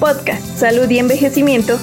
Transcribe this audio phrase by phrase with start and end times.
[0.00, 1.74] Podcast Salud y Envejecimiento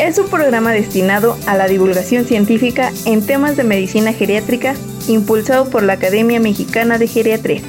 [0.00, 4.72] es un programa destinado a la divulgación científica en temas de medicina geriátrica
[5.10, 7.60] impulsado por la Academia Mexicana de Geriatría.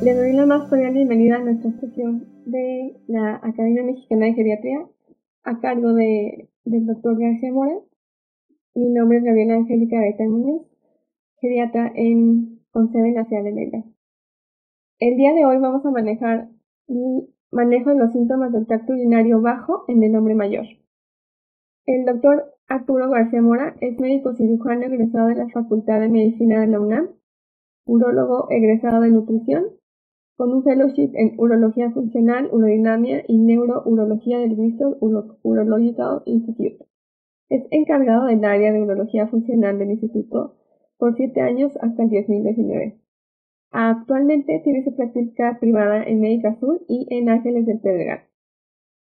[0.00, 4.86] Le doy la más cordial bienvenida a nuestra sesión de la Academia Mexicana de Geriatría
[5.42, 7.80] a cargo de, del doctor García Mora.
[8.76, 10.62] Mi nombre es Gabriela Angélica Gaeta Muñoz,
[11.40, 13.84] geriatra en, con sede en la ciudad de Mérida.
[15.00, 16.48] El día de hoy vamos a manejar
[17.50, 20.66] manejo de los síntomas del tracto urinario bajo en el hombre mayor.
[21.86, 26.66] El doctor Arturo García Mora es médico cirujano egresado de la Facultad de Medicina de
[26.66, 27.10] la UNAM,
[27.84, 29.66] urólogo egresado de nutrición,
[30.36, 36.84] con un fellowship en urología funcional, urodinamia y neurourología del Bristol Urological Institute.
[37.48, 40.56] Es encargado del área de urología funcional del instituto
[40.98, 42.98] por siete años hasta el 2019.
[43.78, 48.26] Actualmente tiene su práctica privada en Médica Sur y en Ángeles del Pedregal.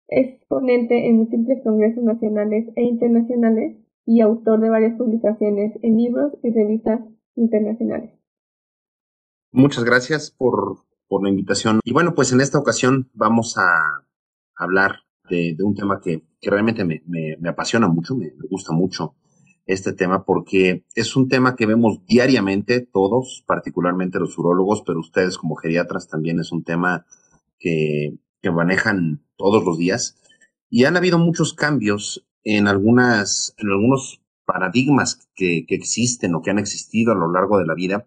[0.06, 6.34] Es ponente en múltiples congresos nacionales e internacionales y autor de varias publicaciones en libros
[6.42, 7.00] y revistas
[7.36, 8.10] internacionales.
[9.50, 11.80] Muchas gracias por, la invitación.
[11.82, 14.04] Y bueno, pues en esta ocasión vamos a
[14.56, 14.96] hablar
[15.30, 19.14] de, un tema que, realmente me, apasiona mucho, me gusta mucho,
[19.72, 25.38] este tema porque es un tema que vemos diariamente todos, particularmente los urólogos, pero ustedes
[25.38, 27.06] como geriatras también es un tema
[27.58, 30.16] que, que manejan todos los días.
[30.68, 36.50] Y han habido muchos cambios en algunas, en algunos paradigmas que, que existen o que
[36.50, 38.06] han existido a lo largo de la vida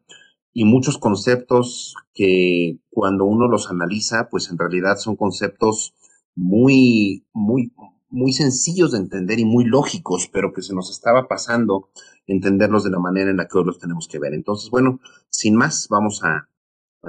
[0.54, 5.96] y muchos conceptos que cuando uno los analiza, pues en realidad son conceptos
[6.36, 7.74] muy, muy,
[8.14, 11.90] muy sencillos de entender y muy lógicos, pero que se nos estaba pasando
[12.28, 14.36] entenderlos de la manera en la que hoy los tenemos que ver.
[14.36, 16.48] Entonces, bueno, sin más, vamos a,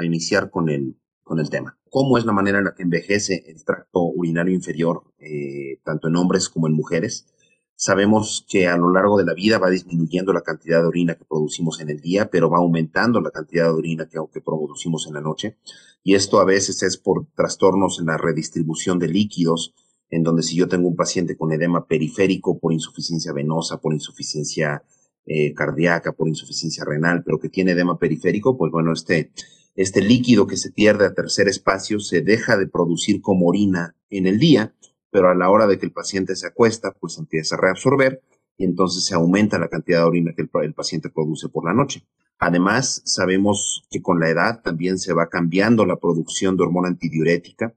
[0.02, 1.78] iniciar con el, con el tema.
[1.88, 6.16] ¿Cómo es la manera en la que envejece el tracto urinario inferior, eh, tanto en
[6.16, 7.26] hombres como en mujeres?
[7.76, 11.24] Sabemos que a lo largo de la vida va disminuyendo la cantidad de orina que
[11.26, 15.14] producimos en el día, pero va aumentando la cantidad de orina que, que producimos en
[15.14, 15.58] la noche.
[16.02, 19.74] Y esto a veces es por trastornos en la redistribución de líquidos,
[20.14, 24.84] en donde si yo tengo un paciente con edema periférico por insuficiencia venosa, por insuficiencia
[25.26, 29.32] eh, cardíaca, por insuficiencia renal, pero que tiene edema periférico, pues bueno, este,
[29.74, 34.28] este líquido que se pierde a tercer espacio se deja de producir como orina en
[34.28, 34.72] el día,
[35.10, 38.22] pero a la hora de que el paciente se acuesta, pues empieza a reabsorber
[38.56, 41.74] y entonces se aumenta la cantidad de orina que el, el paciente produce por la
[41.74, 42.06] noche.
[42.38, 47.74] Además, sabemos que con la edad también se va cambiando la producción de hormona antidiurética,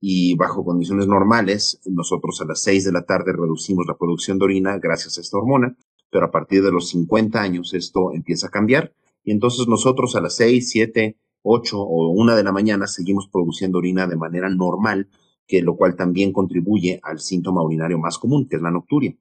[0.00, 4.44] y bajo condiciones normales, nosotros a las 6 de la tarde reducimos la producción de
[4.44, 5.76] orina gracias a esta hormona,
[6.10, 8.92] pero a partir de los 50 años esto empieza a cambiar
[9.24, 13.78] y entonces nosotros a las 6, 7, 8 o 1 de la mañana seguimos produciendo
[13.78, 15.08] orina de manera normal,
[15.46, 19.16] que lo cual también contribuye al síntoma urinario más común, que es la nocturia.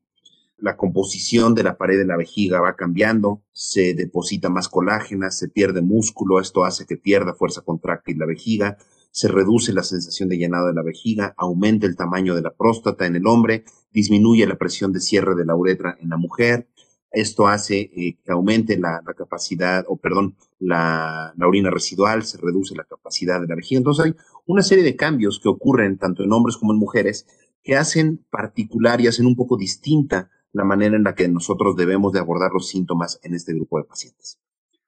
[0.58, 5.50] La composición de la pared de la vejiga va cambiando, se deposita más colágena, se
[5.50, 8.78] pierde músculo, esto hace que pierda fuerza contráctil la vejiga,
[9.12, 13.06] se reduce la sensación de llenado de la vejiga, aumenta el tamaño de la próstata
[13.06, 16.68] en el hombre, disminuye la presión de cierre de la uretra en la mujer.
[17.12, 22.84] Esto hace eh, que aumente la, capacidad, o perdón, la, orina residual, se reduce la
[22.84, 23.80] capacidad de la vejiga.
[23.80, 24.16] Entonces hay
[24.46, 27.26] una serie de cambios que ocurren tanto en hombres como en mujeres
[27.64, 32.14] que hacen particular y hacen un poco distinta la manera en la que nosotros debemos
[32.14, 34.40] de abordar los síntomas en este grupo de pacientes.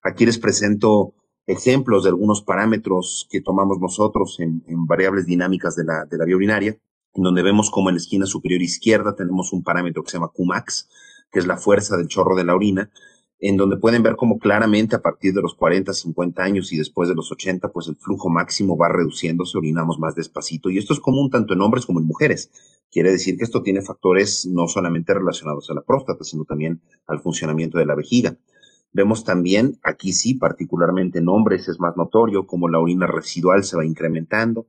[0.01, 1.13] Aquí les presento
[1.49, 6.35] ejemplos de algunos parámetros que tomamos nosotros en, variables dinámicas de la, de la vía
[6.35, 6.77] urinaria,
[7.13, 10.31] en donde vemos como en la esquina superior izquierda tenemos un parámetro que se llama
[10.31, 10.89] Qmax,
[11.31, 12.91] que es la fuerza del chorro de la orina,
[13.39, 17.09] en donde pueden ver cómo claramente a partir de los 40, 50 años y después
[17.09, 20.69] de los 80, pues el flujo máximo va reduciéndose, orinamos más despacito.
[20.69, 22.51] Y esto es común tanto en hombres como en mujeres.
[22.91, 27.21] Quiere decir que esto tiene factores no solamente relacionados a la próstata, sino también al
[27.21, 28.37] funcionamiento de la vejiga.
[28.91, 33.77] Vemos también, aquí sí, particularmente en hombres es más notorio, como la orina residual se
[33.77, 34.67] va incrementando,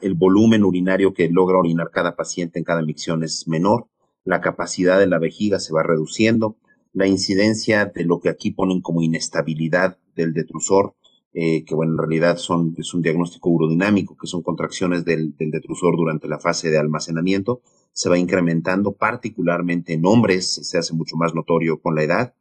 [0.00, 3.86] el volumen urinario que logra orinar cada paciente en cada micción es menor,
[4.24, 6.56] la capacidad de la vejiga se va reduciendo,
[6.92, 10.94] la incidencia de lo que aquí ponen como inestabilidad del detrusor,
[11.32, 15.50] eh, que bueno, en realidad son, es un diagnóstico urodinámico, que son contracciones del, del
[15.50, 17.60] detrusor durante la fase de almacenamiento,
[17.92, 22.34] se va incrementando, particularmente en hombres, se hace mucho más notorio con la edad,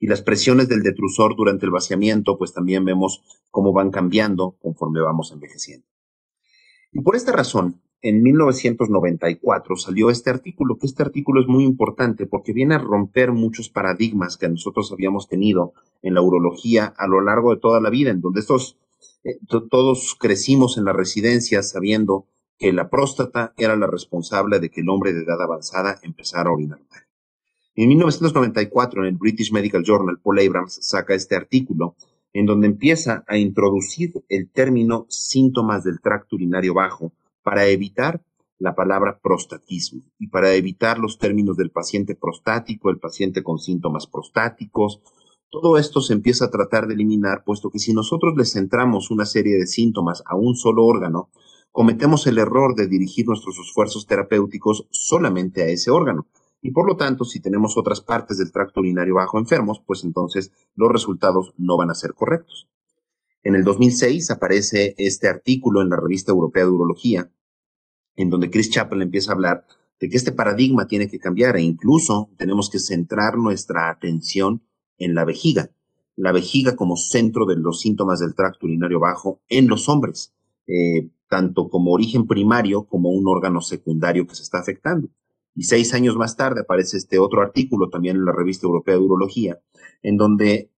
[0.00, 5.00] y las presiones del detrusor durante el vaciamiento, pues también vemos cómo van cambiando conforme
[5.00, 5.86] vamos envejeciendo.
[6.90, 12.26] Y por esta razón, en 1994 salió este artículo, que este artículo es muy importante
[12.26, 17.20] porque viene a romper muchos paradigmas que nosotros habíamos tenido en la urología a lo
[17.20, 18.78] largo de toda la vida, en donde estos
[19.22, 19.38] eh,
[19.70, 22.26] todos crecimos en la residencia sabiendo
[22.58, 26.54] que la próstata era la responsable de que el hombre de edad avanzada empezara a
[26.54, 27.09] orinar mal.
[27.76, 31.94] En 1994, en el British Medical Journal, Paul Abrams saca este artículo
[32.32, 37.12] en donde empieza a introducir el término síntomas del tracto urinario bajo
[37.42, 38.22] para evitar
[38.58, 44.06] la palabra prostatismo y para evitar los términos del paciente prostático, el paciente con síntomas
[44.06, 45.00] prostáticos.
[45.48, 49.24] Todo esto se empieza a tratar de eliminar, puesto que si nosotros le centramos una
[49.24, 51.30] serie de síntomas a un solo órgano,
[51.72, 56.26] cometemos el error de dirigir nuestros esfuerzos terapéuticos solamente a ese órgano.
[56.62, 60.52] Y por lo tanto, si tenemos otras partes del tracto urinario bajo enfermos, pues entonces
[60.74, 62.68] los resultados no van a ser correctos.
[63.42, 67.30] En el 2006 aparece este artículo en la revista europea de urología,
[68.16, 69.64] en donde Chris Chappell empieza a hablar
[69.98, 74.62] de que este paradigma tiene que cambiar e incluso tenemos que centrar nuestra atención
[74.98, 75.70] en la vejiga,
[76.16, 80.34] la vejiga como centro de los síntomas del tracto urinario bajo en los hombres,
[80.66, 85.08] eh, tanto como origen primario como un órgano secundario que se está afectando.
[85.54, 89.00] Y seis años más tarde aparece este otro artículo también en la revista europea de
[89.00, 89.60] urología,
[90.02, 90.70] en donde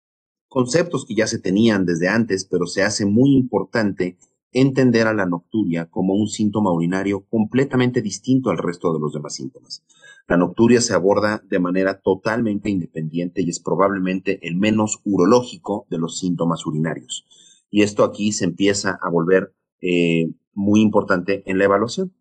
[0.49, 4.17] conceptos que ya se tenían desde antes, pero se hace muy importante
[4.53, 9.35] entender a la nocturia como un síntoma urinario completamente distinto al resto de los demás
[9.35, 9.85] síntomas.
[10.27, 15.99] La nocturia se aborda de manera totalmente independiente y es probablemente el menos urológico de
[15.99, 17.27] los síntomas urinarios.
[17.71, 22.13] Y esto aquí se empieza a volver eh, muy importante en la evaluación.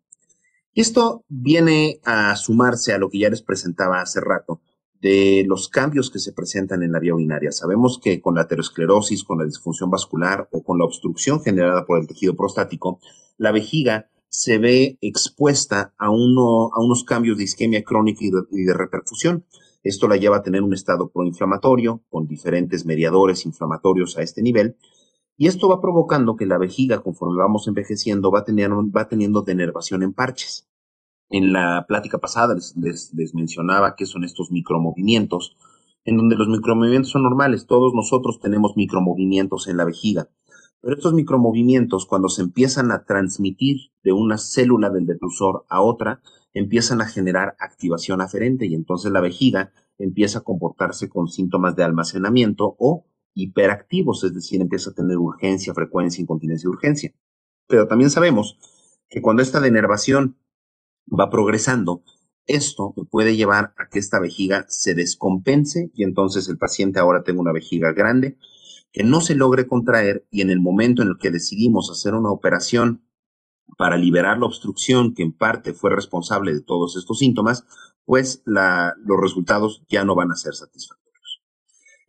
[0.72, 4.60] Y esto viene a sumarse a lo que ya les presentaba hace rato
[5.00, 7.52] de los cambios que se presentan en la vía urinaria.
[7.52, 11.98] Sabemos que con la aterosclerosis, con la disfunción vascular o con la obstrucción generada por
[11.98, 13.00] el tejido prostático,
[13.38, 18.42] la vejiga se ve expuesta a, uno, a unos cambios de isquemia crónica y de,
[18.52, 19.44] y de reperfusión.
[19.82, 24.76] Esto la lleva a tener un estado proinflamatorio con diferentes mediadores inflamatorios a este nivel
[25.40, 30.02] y esto va provocando que la vejiga, conforme vamos envejeciendo, va teniendo, va teniendo denervación
[30.02, 30.68] en parches.
[31.30, 35.56] En la plática pasada les, mencionaba qué son estos micromovimientos,
[36.04, 37.66] en donde los micromovimientos son normales.
[37.66, 40.28] Todos nosotros tenemos micromovimientos en la vejiga.
[40.82, 46.20] Pero estos micromovimientos, cuando se empiezan a transmitir de una célula del detrusor a otra,
[46.52, 51.84] empiezan a generar activación aferente y entonces la vejiga empieza a comportarse con síntomas de
[51.84, 57.14] almacenamiento o hiperactivos, es decir, empieza a tener urgencia, frecuencia, incontinencia y urgencia.
[57.66, 58.58] Pero también sabemos
[59.08, 60.36] que cuando esta denervación
[61.08, 62.02] va progresando,
[62.46, 67.40] esto puede llevar a que esta vejiga se descompense y entonces el paciente ahora tenga
[67.40, 68.38] una vejiga grande
[68.92, 72.30] que no se logre contraer y en el momento en el que decidimos hacer una
[72.30, 73.04] operación
[73.78, 77.64] para liberar la obstrucción que en parte fue responsable de todos estos síntomas,
[78.04, 80.99] pues los resultados ya no van a ser satisfactorios.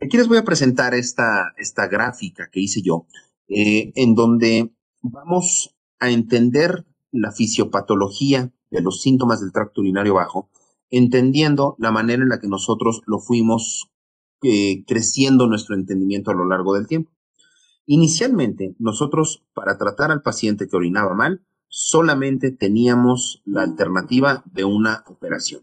[0.04, 3.06] Aquí les voy a presentar esta, esta gráfica que hice yo,
[3.48, 10.50] eh, en donde vamos a entender la fisiopatología de los síntomas del tracto urinario bajo,
[10.90, 13.92] entendiendo la manera en la que nosotros lo fuimos
[14.42, 17.12] eh, creciendo nuestro entendimiento a lo largo del tiempo.
[17.86, 25.04] Inicialmente, nosotros para tratar al paciente que orinaba mal, solamente teníamos la alternativa de una
[25.08, 25.62] operación.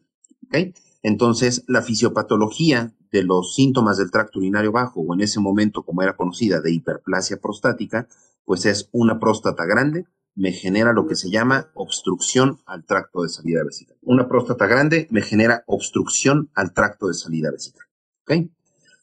[1.03, 6.03] Entonces, la fisiopatología de los síntomas del tracto urinario bajo, o en ese momento, como
[6.03, 8.09] era conocida, de hiperplasia prostática,
[8.45, 13.29] pues es una próstata grande, me genera lo que se llama obstrucción al tracto de
[13.29, 13.97] salida vesical.
[14.03, 17.87] Una próstata grande me genera obstrucción al tracto de salida vesical.
[18.23, 18.49] ¿Ok?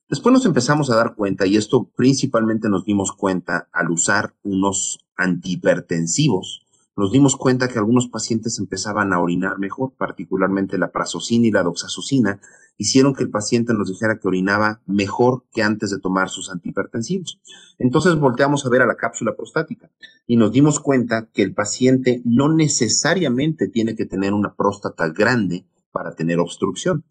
[0.08, 5.00] Después nos empezamos a dar cuenta, y esto principalmente nos dimos cuenta al usar unos
[5.17, 6.64] antihipertensivos,
[6.98, 11.64] nos dimos cuenta que algunos pacientes empezaban a orinar mejor, particularmente la prazosina y la
[11.64, 12.40] doxazosina,
[12.78, 17.42] hicieron que el paciente nos dijera que orinaba mejor que antes de tomar sus antihipertensivos.
[17.80, 19.92] Entonces volteamos a ver a la cápsula prostática
[20.25, 25.66] y nos dimos cuenta que el paciente no necesariamente tiene que tener una próstata grande
[25.92, 27.04] para tener obstrucción.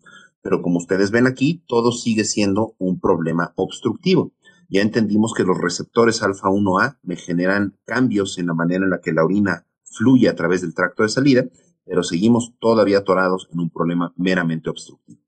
[0.42, 4.32] Pero como ustedes ven aquí, todo sigue siendo un problema obstructivo.
[4.68, 9.00] Ya entendimos que los receptores alfa 1A me generan cambios en la manera en la
[9.00, 11.44] que la orina fluye a través del tracto de salida,
[11.84, 15.20] pero seguimos todavía atorados en un problema meramente obstructivo.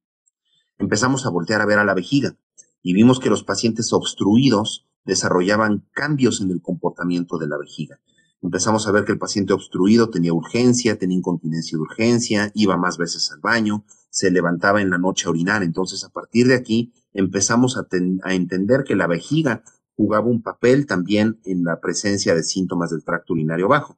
[0.79, 2.37] Empezamos a voltear a ver a la vejiga
[2.83, 8.01] y vimos que los pacientes obstruidos desarrollaban cambios en el comportamiento de la vejiga.
[8.43, 12.99] Empezamos a ver que el paciente obstruido tenía urgencia, tenía incontinencia de urgencia, iba más
[12.99, 15.63] veces al baño, se levantaba en la noche a orinar.
[15.63, 17.87] Entonces, a partir de aquí, empezamos a,
[18.23, 19.63] a entender que la vejiga
[19.97, 23.97] jugaba un papel también en la presencia de síntomas del tracto urinario bajo.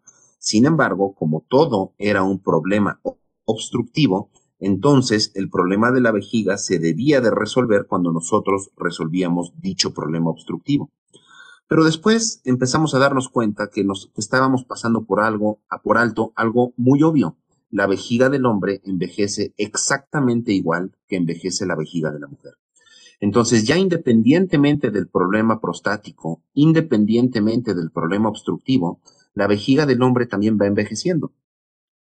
[0.49, 3.02] Sin embargo, como todo era un problema
[3.45, 9.93] obstructivo, entonces el problema de la vejiga se debía de resolver cuando nosotros resolvíamos dicho
[9.93, 10.90] problema obstructivo.
[11.69, 16.33] Pero después empezamos a darnos cuenta que nos estábamos pasando por algo, a por alto,
[16.35, 17.37] algo muy obvio.
[17.69, 22.55] La vejiga del hombre envejece exactamente igual que envejece la vejiga de la mujer.
[23.21, 29.02] Entonces, ya independientemente del problema prostático, independientemente del problema obstructivo,
[29.38, 31.33] la vejiga del hombre también va envejeciendo.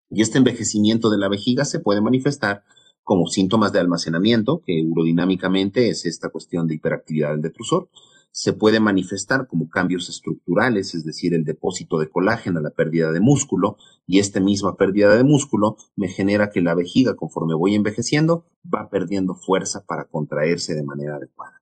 [0.10, 2.64] Y este envejecimiento de la vejiga se puede manifestar
[3.04, 7.92] como síntomas de almacenamiento, que urodinámicamente es esta cuestión de hiperactividad del detrusor,
[8.32, 13.20] se puede manifestar como cambios estructurales, es decir, el depósito de colágeno, la pérdida de
[13.20, 18.48] músculo, y esta misma pérdida de músculo me genera que la vejiga, conforme voy envejeciendo,
[18.66, 21.59] va perdiendo fuerza para contraerse de manera adecuada.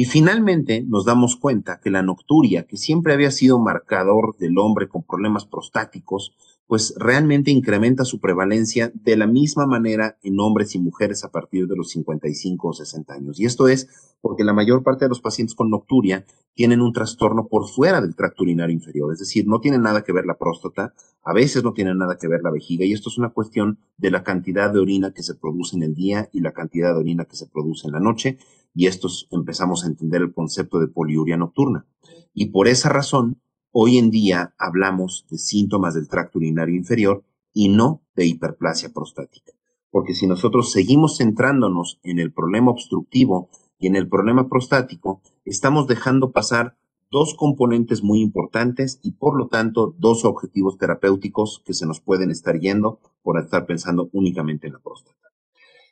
[0.00, 4.86] Y finalmente nos damos cuenta que la nocturia, que siempre había sido marcador del hombre
[4.86, 6.36] con problemas prostáticos,
[6.68, 11.66] pues realmente incrementa su prevalencia de la misma manera en hombres y mujeres a partir
[11.66, 13.40] de los 55 o 60 años.
[13.40, 13.88] Y esto es
[14.20, 16.24] porque la mayor parte de los pacientes con nocturia
[16.54, 20.12] tienen un trastorno por fuera del tracto urinario inferior, es decir, no tienen nada que
[20.12, 23.18] ver la próstata, a veces no tienen nada que ver la vejiga, y esto es
[23.18, 26.52] una cuestión de la cantidad de orina que se produce en el día y la
[26.52, 28.38] cantidad de orina que se produce en la noche,
[28.74, 31.86] y esto empezamos a entender el concepto de poliuria nocturna.
[32.34, 37.22] Y por esa razón, Hoy en día hablamos de síntomas del tracto urinario inferior
[37.52, 39.52] y no de hiperplasia prostática.
[39.90, 45.86] Porque si nosotros seguimos centrándonos en el problema obstructivo y en el problema prostático, estamos
[45.86, 46.78] dejando pasar
[47.10, 52.30] dos componentes muy importantes y por lo tanto dos objetivos terapéuticos que se nos pueden
[52.30, 55.27] estar yendo por estar pensando únicamente en la próstata.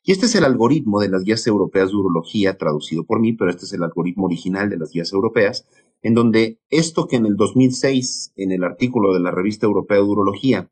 [0.08, 3.50] Y este es el algoritmo de las guías europeas de urología, traducido por mí, pero
[3.50, 5.66] este es el algoritmo original de las guías europeas,
[6.00, 10.04] en donde esto que en el 2006, en el artículo de la revista europea de
[10.04, 10.70] urología,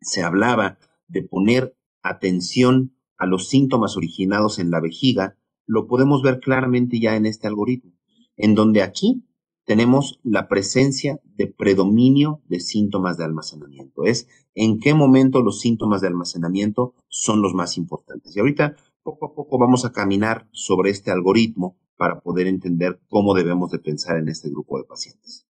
[0.00, 5.36] se hablaba de poner atención a los síntomas originados en la vejiga,
[5.66, 7.92] lo podemos ver claramente ya en este algoritmo,
[8.38, 9.22] en donde aquí
[9.64, 14.04] tenemos la presencia de predominio de síntomas de almacenamiento.
[14.04, 18.36] Es en qué momento los síntomas de almacenamiento son los más importantes.
[18.36, 23.34] Y ahorita poco a poco vamos a caminar sobre este algoritmo para poder entender cómo
[23.34, 25.46] debemos de pensar en este grupo de pacientes.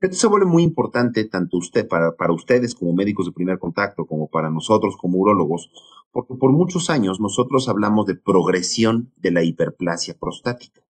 [0.00, 4.04] Esto se vuelve muy importante tanto usted, para, para ustedes como médicos de primer contacto,
[4.04, 5.70] como para nosotros como urólogos,
[6.10, 10.82] porque por muchos años nosotros hablamos de progresión de la hiperplasia prostática.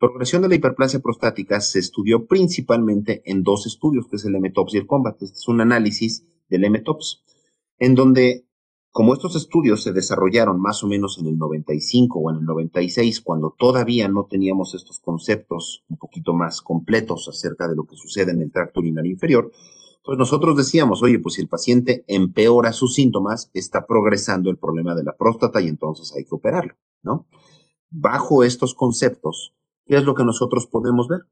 [0.00, 4.72] Progresión de la hiperplasia prostática se estudió principalmente en dos estudios, que es el MTOPS
[4.72, 5.22] y el COMBAT.
[5.22, 7.22] Este es un análisis del MTOPS,
[7.78, 8.46] en donde
[8.92, 13.20] como estos estudios se desarrollaron más o menos en el 95 o en el 96,
[13.20, 18.30] cuando todavía no teníamos estos conceptos un poquito más completos acerca de lo que sucede
[18.32, 19.52] en el tracto urinario inferior,
[20.02, 24.94] pues nosotros decíamos, oye, pues si el paciente empeora sus síntomas, está progresando el problema
[24.94, 27.26] de la próstata y entonces hay que operarlo, ¿no?
[27.90, 29.54] Bajo estos conceptos,
[29.90, 31.22] ¿qué es lo que nosotros podemos ver?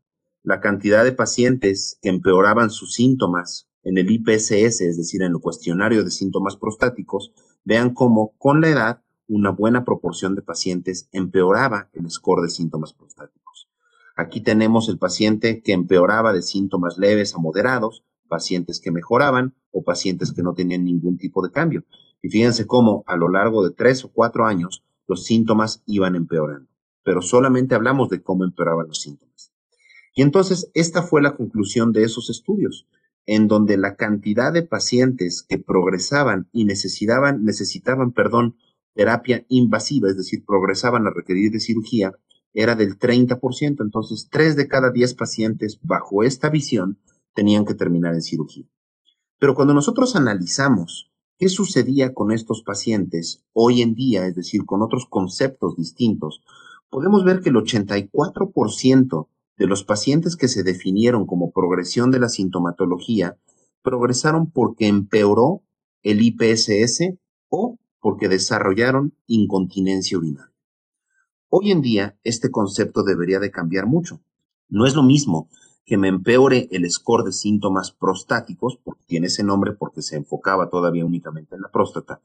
[0.42, 5.38] La cantidad de pacientes que empeoraban sus síntomas en el IPSS, es decir, en el
[5.38, 7.30] cuestionario de síntomas prostáticos,
[7.62, 12.92] vean cómo con la edad una buena proporción de pacientes empeoraba el score de síntomas
[12.92, 13.68] prostáticos.
[14.16, 19.84] Aquí tenemos el paciente que empeoraba de síntomas leves a moderados, pacientes que mejoraban o
[19.84, 21.84] pacientes que no tenían ningún tipo de cambio.
[22.22, 26.68] Y fíjense cómo a lo largo de tres o cuatro años los síntomas iban empeorando.
[27.04, 29.52] Pero solamente hablamos de cómo empeoraban los síntomas.
[30.14, 32.86] Y entonces esta fue la conclusión de esos estudios
[33.28, 38.56] en donde la cantidad de pacientes que progresaban y necesitaban, necesitaban, perdón,
[38.94, 42.14] terapia invasiva, es decir, progresaban a requerir de cirugía,
[42.54, 43.82] era del 30%.
[43.82, 46.98] Entonces, 3 de cada 10 pacientes bajo esta visión
[47.34, 48.64] tenían que terminar en cirugía.
[49.38, 54.80] Pero cuando nosotros analizamos qué sucedía con estos pacientes hoy en día, es decir, con
[54.80, 56.42] otros conceptos distintos,
[56.90, 62.28] podemos ver que el 84% de los pacientes que se definieron como progresión de la
[62.28, 63.36] sintomatología
[63.82, 65.62] progresaron porque empeoró
[66.02, 67.14] el IPSS
[67.48, 70.52] o porque desarrollaron incontinencia urinaria.
[71.48, 74.20] Hoy en día este concepto debería de cambiar mucho.
[74.68, 75.48] No es lo mismo
[75.84, 80.68] que me empeore el score de síntomas prostáticos, porque tiene ese nombre porque se enfocaba
[80.68, 82.20] todavía únicamente en la próstata,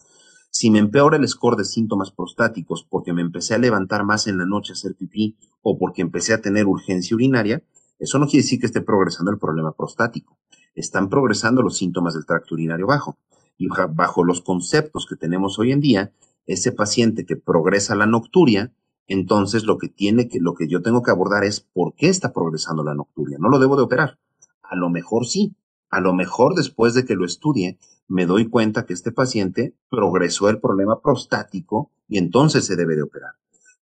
[0.55, 4.37] si me empeora el score de síntomas prostáticos porque me empecé a levantar más en
[4.37, 7.63] la noche a hacer pipí o porque empecé a tener urgencia urinaria,
[7.97, 10.37] eso no quiere decir que esté progresando el problema prostático.
[10.75, 13.17] Están progresando los síntomas del tracto urinario bajo.
[13.57, 16.13] Y bajo los conceptos que tenemos hoy en día,
[16.45, 18.71] ese paciente que progresa la nocturia,
[19.07, 22.31] entonces lo que tiene que, lo que yo tengo que abordar es por qué está
[22.31, 23.39] progresando la nocturia.
[23.39, 24.19] No lo debo de operar.
[24.61, 25.55] A lo mejor sí.
[25.89, 30.49] A lo mejor después de que lo estudie, me doy cuenta que este paciente progresó
[30.49, 33.33] el problema prostático y entonces se debe de operar.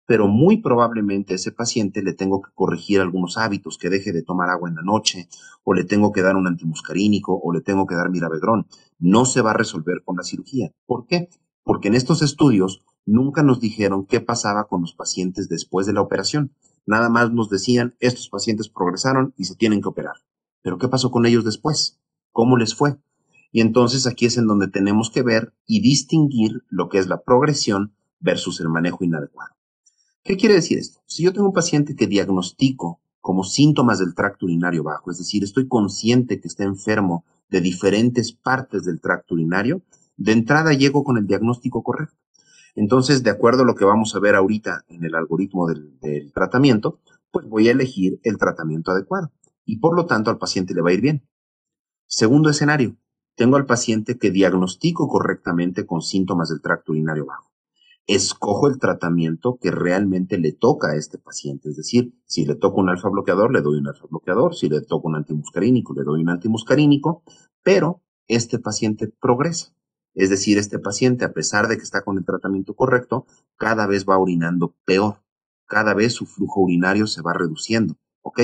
[0.09, 4.23] pero muy probablemente a ese paciente le tengo que corregir algunos hábitos, que deje de
[4.23, 5.29] tomar agua en la noche,
[5.65, 8.67] o le tengo que dar un antimuscarínico, o le tengo que dar miravedrón.
[8.99, 10.73] No se va a resolver con la cirugía.
[10.87, 11.29] ¿Por qué?
[11.63, 16.01] Porque en estos estudios nunca nos dijeron qué pasaba con los pacientes después de la
[16.01, 16.55] operación.
[16.87, 20.15] Nada más nos decían, estos pacientes progresaron y se tienen que operar.
[20.63, 22.01] Pero ¿qué pasó con ellos después?
[22.33, 22.97] ¿Cómo les fue?
[23.51, 27.23] Y entonces aquí es en donde tenemos que ver y distinguir lo que es la
[27.23, 29.55] progresión versus el manejo inadecuado.
[30.23, 31.01] ¿Qué quiere decir esto?
[31.07, 35.43] Si yo tengo un paciente que diagnostico como síntomas del tracto urinario bajo, es decir,
[35.43, 39.83] estoy consciente que está enfermo de diferentes partes del tracto urinario,
[40.17, 42.17] de entrada llego con el diagnóstico correcto.
[42.75, 46.33] Entonces, de acuerdo a lo que vamos a ver ahorita en el algoritmo del, del,
[46.33, 47.01] tratamiento,
[47.31, 49.33] pues voy a elegir el tratamiento adecuado
[49.65, 51.27] y por lo tanto al paciente le va a ir bien.
[52.07, 52.97] Segundo escenario,
[53.39, 57.49] tengo al paciente que diagnostico correctamente con síntomas del tracto urinario bajo
[58.09, 61.69] escojo el tratamiento que realmente le toca a este paciente.
[61.69, 64.57] Es decir, si le toca un alfa bloqueador, le doy un alfa bloqueador.
[64.57, 67.23] Si le toca un antimuscarínico, le doy un antimuscarínico.
[67.63, 69.75] Pero este paciente progresa.
[70.15, 73.27] Es decir, este paciente, a pesar de que está con el tratamiento correcto,
[73.57, 75.23] cada vez va orinando peor.
[75.67, 77.99] Cada vez su flujo urinario se va reduciendo.
[78.23, 78.41] ¿Ok?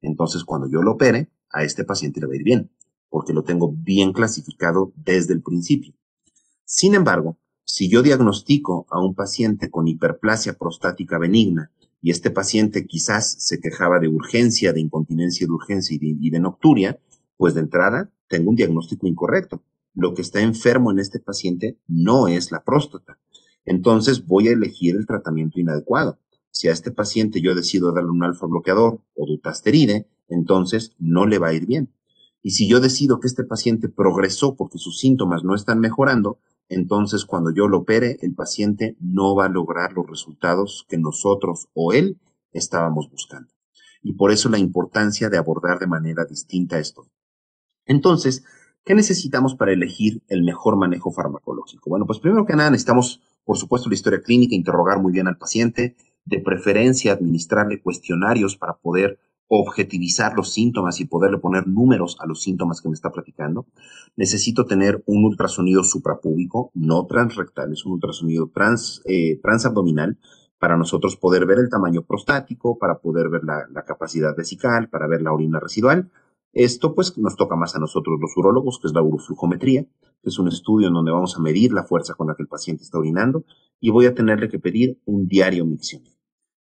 [0.00, 2.70] Entonces, cuando yo lo opere, a este paciente le va a ir bien,
[3.10, 5.94] porque lo tengo bien clasificado desde el principio.
[6.64, 12.86] Sin embargo, si yo diagnostico a un paciente con hiperplasia prostática benigna y este paciente
[12.86, 16.98] quizás se quejaba de urgencia, de incontinencia de urgencia y de, nocturia,
[17.36, 19.62] pues de entrada tengo un diagnóstico incorrecto.
[19.94, 23.18] Lo que está enfermo en este paciente no es la próstata.
[23.64, 26.18] Entonces voy a elegir el tratamiento inadecuado.
[26.50, 31.38] Si a este paciente yo decido darle un alfa bloqueador o dutasteride, entonces no le
[31.38, 31.92] va a ir bien.
[32.42, 37.24] Y si yo decido que este paciente progresó porque sus síntomas no están mejorando, entonces
[37.24, 41.92] cuando yo lo opere, el paciente no va a lograr los resultados que nosotros o
[41.92, 42.20] él
[42.52, 43.52] estábamos buscando.
[44.02, 47.08] Y por eso la importancia de abordar de manera distinta esto.
[47.86, 48.44] Entonces,
[48.84, 51.90] ¿qué necesitamos para elegir el mejor manejo farmacológico?
[51.90, 55.38] Bueno, pues primero que nada necesitamos, por supuesto, la historia clínica, interrogar muy bien al
[55.38, 62.26] paciente, de preferencia administrarle cuestionarios para poder objetivizar los síntomas y poderle poner números a
[62.26, 63.66] los síntomas que me está platicando.
[64.16, 70.18] Necesito tener un ultrasonido suprapúbico, no transrectal, es un ultrasonido trans, eh, transabdominal,
[70.58, 75.06] para nosotros poder ver el tamaño prostático, para poder ver la, la, capacidad vesical, para
[75.06, 76.10] ver la orina residual.
[76.52, 80.38] Esto pues nos toca más a nosotros los urólogos, que es la uroflujometría, que es
[80.38, 82.98] un estudio en donde vamos a medir la fuerza con la que el paciente está
[82.98, 83.44] orinando
[83.80, 86.12] y voy a tenerle que pedir un diario miccional.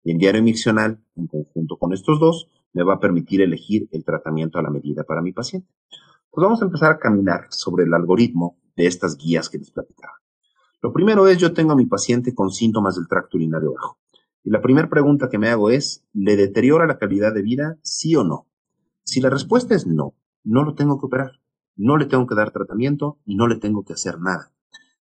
[0.05, 4.05] Y el diario miccional, en conjunto con estos dos, me va a permitir elegir el
[4.05, 5.67] tratamiento a la medida para mi paciente.
[6.31, 10.13] Pues vamos a empezar a caminar sobre el algoritmo de estas guías que les platicaba.
[10.83, 13.99] Lo primero es, yo tengo a mi paciente con síntomas del tracto urinario bajo.
[14.45, 18.15] Y la primera pregunta que me hago es, ¿le deteriora la calidad de vida, sí
[18.15, 18.47] o no?
[19.05, 21.41] Si la respuesta es no, no lo tengo que operar,
[21.77, 24.53] no le tengo que dar tratamiento y no le tengo que hacer nada.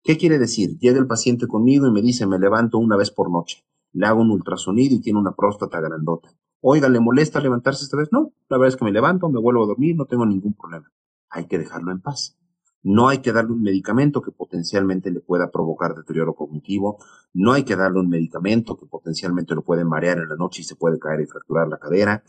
[0.03, 0.79] ¿Qué quiere decir?
[0.79, 4.21] Llega el paciente conmigo y me dice, me levanto una vez por noche, le hago
[4.21, 6.29] un ultrasonido y tiene una próstata grandota.
[6.65, 8.11] Oiga, ¿le molesta levantarse esta vez?
[8.13, 10.93] No, la verdad es que me levanto, me vuelvo a dormir, no tengo ningún problema.
[11.29, 12.39] Hay que dejarlo en paz.
[12.85, 16.99] No hay que darle un medicamento que potencialmente le pueda provocar deterioro cognitivo.
[17.35, 20.65] No hay que darle un medicamento que potencialmente lo puede marear en la noche y
[20.65, 22.23] se puede caer y fracturar la cadera.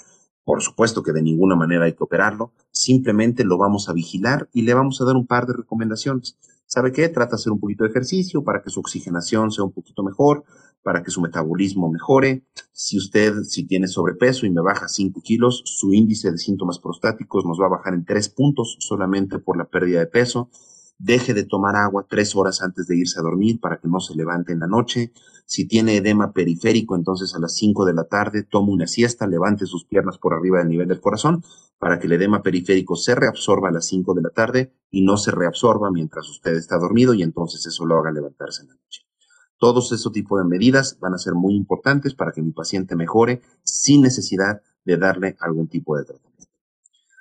[0.43, 2.53] Por supuesto que de ninguna manera hay que operarlo.
[2.71, 6.39] Simplemente lo vamos a vigilar y le vamos a dar un par de recomendaciones.
[6.65, 7.07] ¿Sabe qué?
[7.07, 10.43] Trata de hacer un poquito de ejercicio para que su oxigenación sea un poquito mejor
[10.83, 12.45] para que su metabolismo mejore.
[12.71, 17.45] Si usted, si tiene sobrepeso y me baja 5 kilos, su índice de síntomas prostáticos
[17.45, 20.49] nos va a bajar en 3 puntos solamente por la pérdida de peso.
[20.99, 24.15] Deje de tomar agua 3 horas antes de irse a dormir para que no se
[24.15, 25.11] levante en la noche.
[25.45, 29.65] Si tiene edema periférico, entonces a las 5 de la tarde tome una siesta, levante
[29.65, 31.43] sus piernas por arriba del nivel del corazón
[31.83, 35.17] para que el edema periférico se reabsorba a las 5 de la tarde y no
[35.17, 39.01] se reabsorba mientras usted está dormido y entonces eso lo haga levantarse en la noche.
[39.57, 43.41] Todos esos tipos de medidas van a ser muy importantes para que mi paciente mejore
[43.63, 46.51] sin necesidad de darle algún tipo de tratamiento.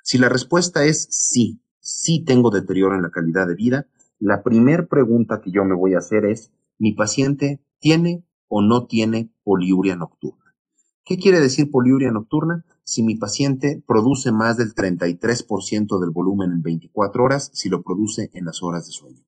[0.03, 3.87] Si la respuesta es sí, sí tengo deterioro en la calidad de vida,
[4.19, 8.85] la primera pregunta que yo me voy a hacer es, ¿mi paciente tiene o no
[8.85, 10.55] tiene poliuria nocturna?
[11.05, 12.63] ¿Qué quiere decir poliuria nocturna?
[12.85, 18.29] Si mi paciente produce más del 33% del volumen en 24 horas, si lo produce
[18.33, 19.25] en las horas de sueño.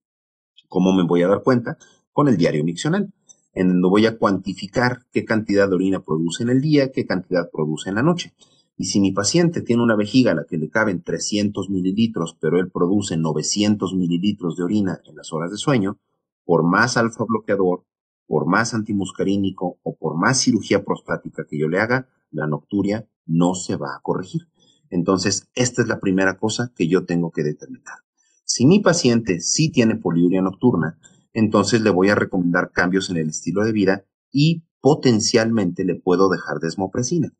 [0.69, 1.77] ¿Cómo me voy a dar cuenta?
[2.15, 3.11] Con el diario miccional,
[3.53, 7.51] en donde voy a cuantificar qué cantidad de orina produce en el día, qué cantidad
[7.51, 8.33] produce en la noche.
[8.77, 12.57] Y si mi paciente tiene una vejiga a la que le caben 300 mililitros, pero
[12.57, 15.99] él produce 900 mililitros de orina en las horas de sueño,
[16.45, 17.83] por más alfa bloqueador
[18.27, 23.55] por más antimuscarínico o por más cirugía prostática que yo le haga, la nocturia no
[23.55, 24.47] se va a corregir.
[24.89, 27.99] Entonces, esta es la primera cosa que yo tengo que determinar.
[28.43, 30.97] Si mi paciente sí tiene poliuria nocturna,
[31.35, 36.29] entonces le voy a recomendar cambios en el estilo de vida y potencialmente le puedo
[36.29, 37.33] dejar desmopresina.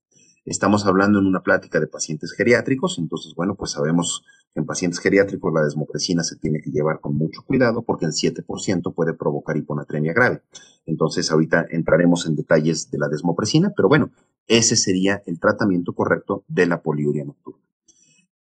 [0.43, 4.99] Estamos hablando en una plática de pacientes geriátricos, entonces, bueno, pues sabemos que en pacientes
[4.99, 9.55] geriátricos la desmopresina se tiene que llevar con mucho cuidado porque el 7% puede provocar
[9.55, 10.43] hiponatremia grave.
[10.85, 14.11] Entonces, ahorita entraremos en detalles de la desmopresina, pero bueno,
[14.45, 17.64] ese sería el tratamiento correcto de la poliuria nocturna.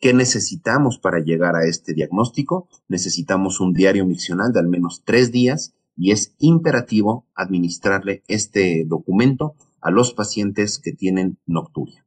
[0.04, 2.68] ¿Qué necesitamos para llegar a este diagnóstico?
[2.90, 9.56] Necesitamos un diario miccional de al menos tres días y es imperativo administrarle este documento
[9.80, 12.06] a los pacientes que tienen nocturia.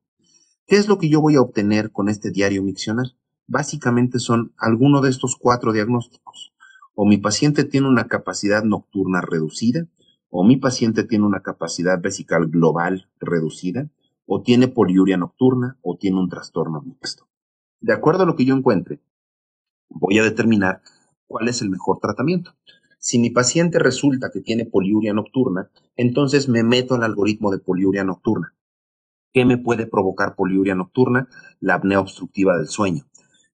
[0.66, 3.16] ¿Qué es lo que yo voy a obtener con este diario miccional?
[3.46, 6.52] Básicamente son alguno de estos cuatro diagnósticos.
[6.94, 9.88] O mi paciente tiene una capacidad nocturna reducida,
[10.28, 13.88] o mi paciente tiene una capacidad vesical global reducida,
[14.26, 17.26] o tiene poliuria nocturna, o tiene un trastorno mixto.
[17.80, 19.00] De acuerdo a lo que yo encuentre,
[19.88, 20.82] voy a determinar
[21.26, 22.54] cuál es el mejor tratamiento.
[22.98, 28.04] Si mi paciente resulta que tiene poliuria nocturna, entonces me meto al algoritmo de poliuria
[28.04, 28.54] nocturna.
[29.32, 31.28] ¿Qué me puede provocar poliuria nocturna?
[31.60, 33.04] La apnea obstructiva del sueño.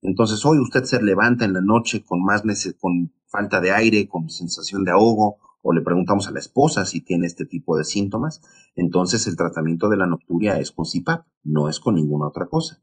[0.01, 2.43] Entonces, hoy usted se levanta en la noche con más
[2.81, 7.01] con falta de aire, con sensación de ahogo, o le preguntamos a la esposa si
[7.01, 8.43] tiene este tipo de síntomas,
[8.75, 12.83] entonces el tratamiento de la nocturia es con CPAP, no es con ninguna otra cosa.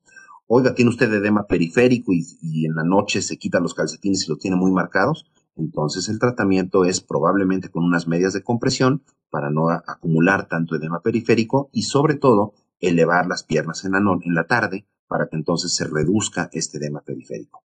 [0.52, 4.40] Oiga, tiene usted edema periférico y, en la noche se quita los calcetines y los
[4.40, 9.70] tiene muy marcados, entonces el tratamiento es probablemente con unas medias de compresión para no
[9.70, 14.88] acumular tanto edema periférico y sobre todo elevar las piernas en la, en la tarde
[15.08, 17.62] para que entonces se reduzca este edema periférico.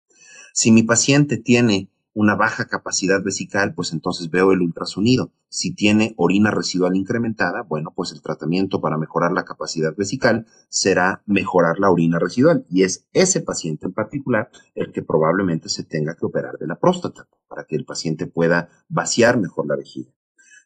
[0.53, 5.33] Si mi paciente tiene una baja capacidad vesical, pues entonces veo el ultrasonido.
[5.49, 11.23] Si tiene orina residual incrementada, bueno, pues el tratamiento para mejorar la capacidad vesical será
[11.27, 12.65] mejorar la orina residual.
[12.71, 16.79] Y es ese paciente en particular el que probablemente se tenga que operar de la
[16.79, 20.13] próstata para que el paciente pueda vaciar mejor la vejiga.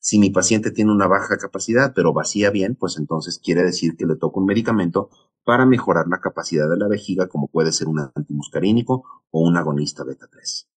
[0.00, 4.06] Si mi paciente tiene una baja capacidad, pero vacía bien, pues entonces quiere decir que
[4.06, 5.10] le toca un medicamento
[5.44, 10.04] para mejorar la capacidad de la vejiga, como puede ser un antimuscarínico o un agonista
[10.04, 10.68] beta 3.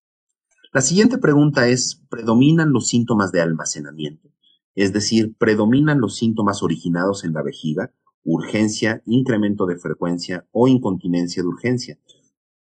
[0.73, 4.29] La siguiente pregunta es, ¿predominan los síntomas de almacenamiento?
[4.73, 11.43] Es decir, ¿predominan los síntomas originados en la vejiga, urgencia, incremento de frecuencia o incontinencia
[11.43, 11.99] de urgencia?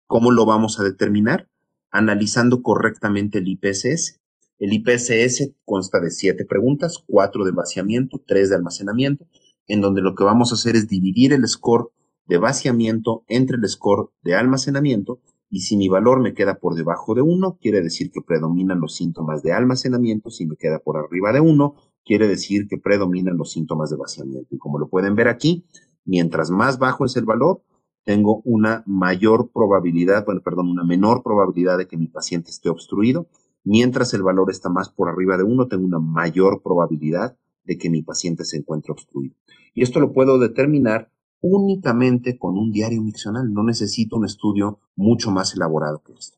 [0.07, 1.47] ¿Cómo lo vamos a determinar?
[1.91, 4.19] Analizando correctamente el IPSS.
[4.57, 9.27] El IPSS consta de siete preguntas, cuatro de vaciamiento, tres de almacenamiento,
[9.67, 11.91] en donde lo que vamos a hacer es dividir el score
[12.25, 15.19] de vaciamiento entre el score de almacenamiento
[15.51, 18.95] y si mi valor me queda por debajo de 1, quiere decir que predominan los
[18.95, 20.29] síntomas de almacenamiento.
[20.29, 24.47] Si me queda por arriba de 1, quiere decir que predominan los síntomas de vaciamiento.
[24.55, 25.65] Y como lo pueden ver aquí,
[26.05, 27.61] mientras más bajo es el valor,
[28.05, 33.27] tengo una mayor probabilidad, bueno, perdón, una menor probabilidad de que mi paciente esté obstruido.
[33.65, 37.89] Mientras el valor está más por arriba de 1, tengo una mayor probabilidad de que
[37.89, 39.35] mi paciente se encuentre obstruido.
[39.73, 43.51] Y esto lo puedo determinar únicamente con un diario miccional.
[43.51, 46.37] No necesito un estudio mucho más elaborado que esto.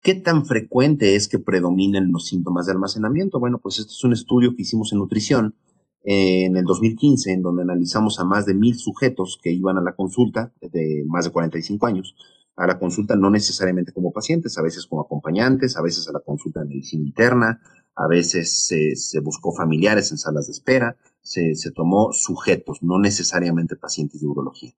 [0.00, 3.40] ¿Qué tan frecuente es que predominen los síntomas de almacenamiento?
[3.40, 5.56] Bueno, pues este es un estudio que hicimos en nutrición
[6.04, 9.82] eh, en el 2015, en donde analizamos a más de mil sujetos que iban a
[9.82, 12.14] la consulta de más de 45 años,
[12.56, 16.20] a la consulta no necesariamente como pacientes, a veces como acompañantes, a veces a la
[16.20, 17.60] consulta de medicina interna,
[17.98, 20.96] a veces se buscó familiares en salas de espera,
[21.28, 24.72] se, tomó sujetos, no necesariamente pacientes de urología.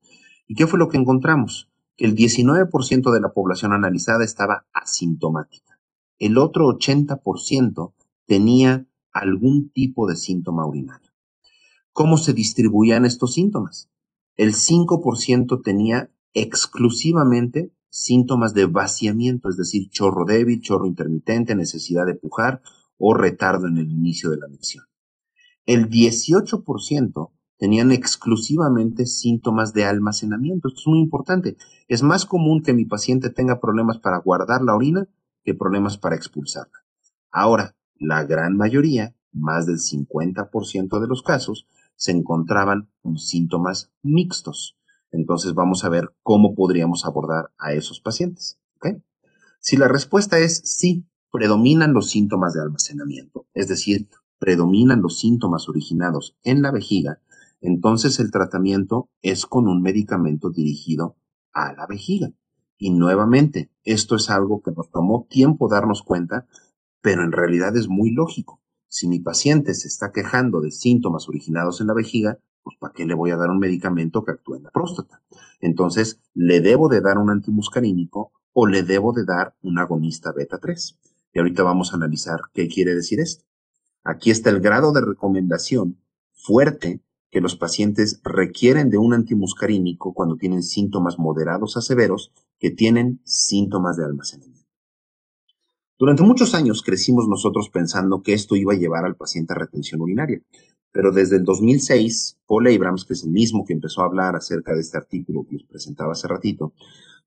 [0.46, 1.70] ¿Y qué fue lo que encontramos?
[1.96, 5.78] Que el 19% de la población analizada estaba asintomática.
[6.18, 7.92] El otro 80%
[8.26, 11.11] tenía algún tipo de síntoma urinario.
[11.92, 13.90] ¿Cómo se distribuían estos síntomas?
[14.37, 22.14] El 5% tenía exclusivamente síntomas de vaciamiento, es decir, chorro débil, chorro intermitente, necesidad de
[22.14, 22.62] pujar
[23.01, 24.85] o retardo en el inicio de la misión
[25.67, 30.67] el 18% tenían exclusivamente síntomas de almacenamiento.
[30.67, 31.57] Esto es muy importante.
[31.87, 35.09] Es más común que mi paciente tenga problemas para guardar la orina
[35.45, 36.79] que problemas para expulsarla.
[37.31, 44.77] Ahora, la gran mayoría, más del 50% de los casos, se encontraban con síntomas mixtos.
[45.13, 48.59] Entonces vamos a ver cómo podríamos abordar a esos pacientes.
[49.63, 55.69] Si la respuesta es sí, predominan los síntomas de almacenamiento, es decir, predominan los síntomas
[55.69, 57.21] originados en la vejiga,
[57.61, 61.16] entonces el tratamiento es con un medicamento dirigido
[61.53, 62.33] a la vejiga.
[62.79, 66.47] Y nuevamente, esto es algo que nos tomó tiempo darnos cuenta,
[67.03, 68.59] pero en realidad es muy lógico.
[68.93, 73.07] si mi paciente se está quejando de síntomas originados en la vejiga, pues ¿para qué
[73.07, 75.23] le voy a dar un medicamento que actúe en la próstata?
[75.61, 80.59] Entonces, ¿le debo de dar un antimuscarínico o le debo de dar un agonista beta
[80.59, 80.99] 3?
[81.33, 83.45] Y ahorita vamos a analizar qué quiere decir esto.
[84.03, 86.01] Aquí está el grado de recomendación
[86.33, 92.71] fuerte que los pacientes requieren de un antimuscarínico cuando tienen síntomas moderados a severos que
[92.71, 94.61] tienen síntomas de almacenamiento.
[95.99, 100.01] Durante muchos años crecimos nosotros pensando que esto iba a llevar al paciente a retención
[100.01, 100.40] urinaria,
[100.93, 104.75] pero desde el 2006, Paul Abrams, que es el mismo que empezó a hablar acerca
[104.75, 106.73] de este artículo que les presentaba hace ratito,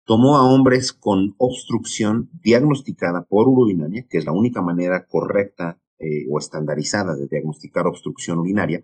[0.06, 6.26] tomó a hombres con obstrucción diagnosticada por urodinamia, que es la única manera correcta eh,
[6.30, 8.84] o estandarizada de diagnosticar obstrucción urinaria,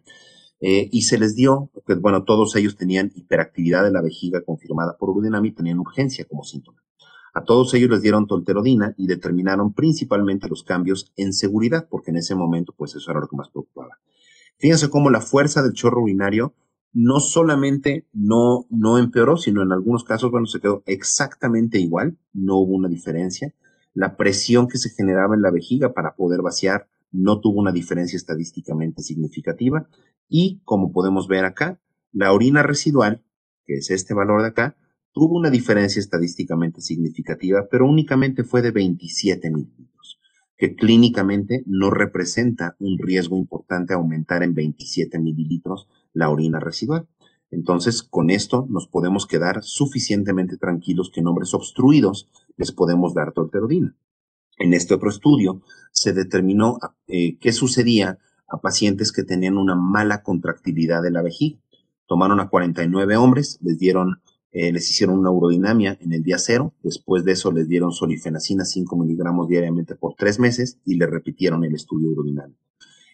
[0.61, 4.97] eh, y se les dio, pues bueno, todos ellos tenían hiperactividad de la vejiga confirmada
[4.97, 6.83] por urodinamia y tenían urgencia como síntoma.
[7.33, 12.17] A todos ellos les dieron tolterodina y determinaron principalmente los cambios en seguridad, porque en
[12.17, 13.99] ese momento, pues eso era lo que más preocupaba.
[14.57, 16.53] Fíjense cómo la fuerza del chorro urinario
[16.93, 22.57] no solamente no, no empeoró, sino en algunos casos, bueno, se quedó exactamente igual, no
[22.57, 23.53] hubo una diferencia.
[23.93, 28.17] La presión que se generaba en la vejiga para poder vaciar no tuvo una diferencia
[28.17, 29.87] estadísticamente significativa
[30.27, 33.23] y como podemos ver acá, la orina residual,
[33.65, 34.75] que es este valor de acá,
[35.11, 40.19] tuvo una diferencia estadísticamente significativa, pero únicamente fue de 27 mililitros,
[40.55, 45.87] que clínicamente no representa un riesgo importante aumentar en 27 mililitros
[46.19, 47.07] la orina residual.
[47.49, 53.31] Entonces, con esto nos podemos quedar suficientemente tranquilos que en hombres obstruidos les podemos dar
[53.31, 53.95] tolterodina.
[54.59, 56.77] En este otro estudio se determinó
[57.07, 61.59] eh, qué sucedía a pacientes que tenían una mala contractilidad de la vejiga.
[62.05, 66.73] Tomaron a 49 hombres, les dieron, eh, les hicieron una urodinamia en el día cero,
[66.83, 71.63] después de eso les dieron solifenacina 5 miligramos diariamente por tres meses y le repitieron
[71.63, 72.57] el estudio urodinamio.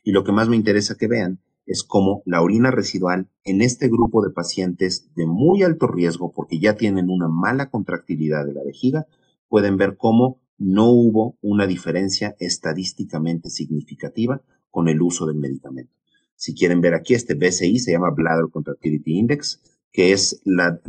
[0.04, 3.88] Y lo que más me interesa que vean es cómo la orina residual en este
[3.88, 8.63] grupo de pacientes de muy alto riesgo, porque ya tienen una mala contractilidad de la
[8.63, 9.08] vejiga,
[9.49, 15.93] pueden ver cómo no hubo una diferencia estadísticamente significativa con el uso del medicamento.
[16.36, 20.80] Si quieren ver aquí, este BCI se llama Bladder Contractility Index, que es la,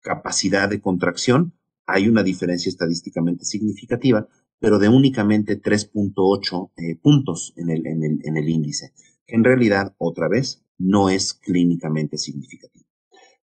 [0.00, 1.54] capacidad de contracción.
[1.86, 4.26] Hay una diferencia estadísticamente significativa,
[4.58, 8.92] pero de únicamente 3.8 eh, puntos en el, índice,
[9.32, 12.84] en realidad, otra vez, no es clínicamente significativo.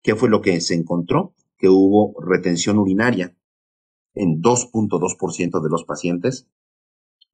[0.02, 1.32] ¿Qué fue lo que se encontró?
[1.58, 3.36] Que hubo retención urinaria
[4.12, 6.48] en 2.2% de los pacientes,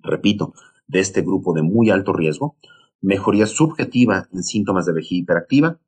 [0.01, 0.53] repito,
[0.87, 2.59] de este grupo de muy alto riesgo,
[3.01, 5.81] mejoría subjetiva en síntomas de vejiga hiperactiva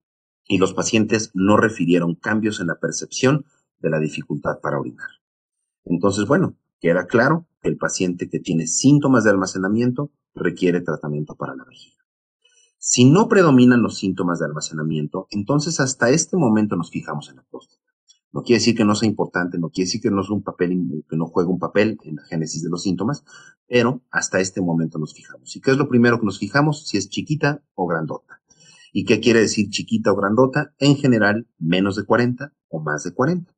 [0.48, 3.44] y los pacientes no refirieron cambios en la percepción
[3.80, 5.10] de la dificultad para orinar.
[5.84, 11.54] Entonces, bueno, queda claro que el paciente que tiene síntomas de almacenamiento requiere tratamiento para
[11.54, 12.03] la vejiga.
[12.86, 17.42] Si no predominan los síntomas de almacenamiento, entonces hasta este momento nos fijamos en la
[17.50, 17.82] próstata.
[18.30, 21.02] No quiere decir que no sea importante, no quiere decir que no, es un papel,
[21.08, 23.24] que no juegue un papel en la génesis de los síntomas,
[23.66, 25.56] pero hasta este momento nos fijamos.
[25.56, 26.86] ¿Y qué es lo primero que nos fijamos?
[26.86, 28.42] Si es chiquita o grandota.
[28.92, 30.74] ¿Y qué quiere decir chiquita o grandota?
[30.78, 33.50] En general, menos de 40 o más de 40.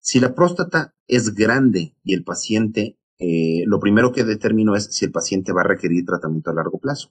[0.00, 5.06] Si la próstata es grande y el paciente, eh, lo primero que determino es si
[5.06, 7.10] el paciente va a requerir tratamiento a largo plazo.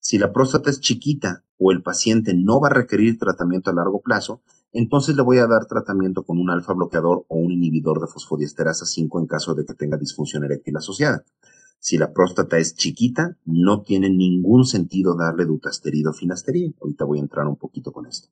[0.00, 4.00] Si la próstata es chiquita o el paciente no va a requerir tratamiento a largo
[4.00, 8.06] plazo, entonces le voy a dar tratamiento con un alfa bloqueador o un inhibidor de
[8.06, 11.24] fosfodiesterasa 5 en caso de que tenga disfunción eréctil asociada.
[11.78, 16.72] Si la próstata es chiquita, no tiene ningún sentido darle dutasterida o finasterida.
[16.80, 18.28] Ahorita voy a entrar un poquito con esto.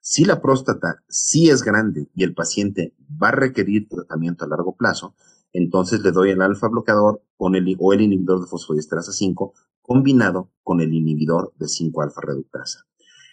[0.00, 4.76] Si la próstata sí es grande y el paciente va a requerir tratamiento a largo
[4.76, 5.14] plazo,
[5.54, 10.92] entonces le doy el alfa bloqueador o el inhibidor de fosfodiesterasa 5 combinado con el
[10.92, 12.86] inhibidor de 5 alfa reductasa.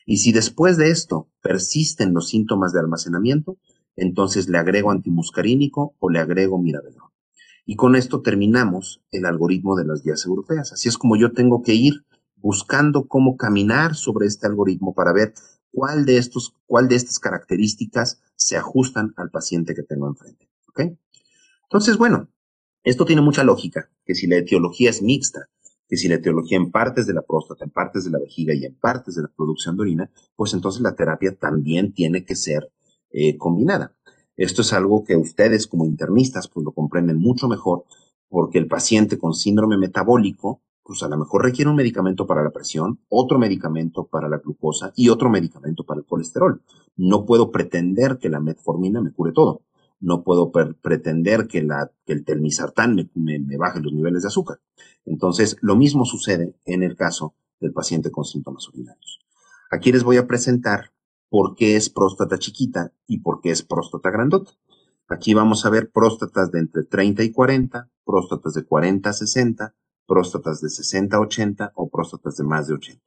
[0.06, 3.58] Y si después de esto persisten los síntomas de almacenamiento,
[3.96, 7.10] entonces le agrego antimuscarínico o le agrego miravedón.
[7.66, 10.74] Y con esto terminamos el algoritmo de las guías europeas.
[10.74, 12.06] Así es como yo tengo que ir
[12.36, 15.34] buscando cómo caminar sobre este algoritmo para ver
[15.72, 20.50] cuál de estos, cuál de estas características se ajustan al paciente que tengo enfrente.
[20.68, 20.82] ¿Ok?
[21.72, 22.28] Entonces, bueno,
[22.84, 25.48] esto tiene mucha lógica, que si la etiología es mixta,
[25.88, 28.66] que si la etiología en partes de la próstata, en partes de la vejiga y
[28.66, 32.70] en partes de la producción de orina, pues entonces la terapia también tiene que ser
[33.12, 33.96] eh, combinada.
[34.36, 37.86] Esto es algo que ustedes como internistas pues lo comprenden mucho mejor
[38.28, 42.50] porque el paciente con síndrome metabólico pues a lo mejor requiere un medicamento para la
[42.50, 46.62] presión, otro medicamento para la glucosa y otro medicamento para el colesterol.
[46.98, 49.62] No puedo pretender que la metformina me cure todo.
[50.02, 51.66] No puedo pretender que,
[52.08, 53.10] el telmisartán me,
[53.40, 54.60] me, baje los niveles de azúcar.
[55.06, 59.20] Entonces, lo mismo sucede en el caso del paciente con síntomas urinarios.
[59.70, 60.92] Aquí les voy a presentar
[61.30, 64.52] por qué es próstata chiquita y por qué es próstata grandota.
[65.08, 69.76] Aquí vamos a ver próstatas de entre 30 y 40, próstatas de 40 a 60,
[70.08, 73.02] próstatas de 60 a 80 o próstatas de más de 80.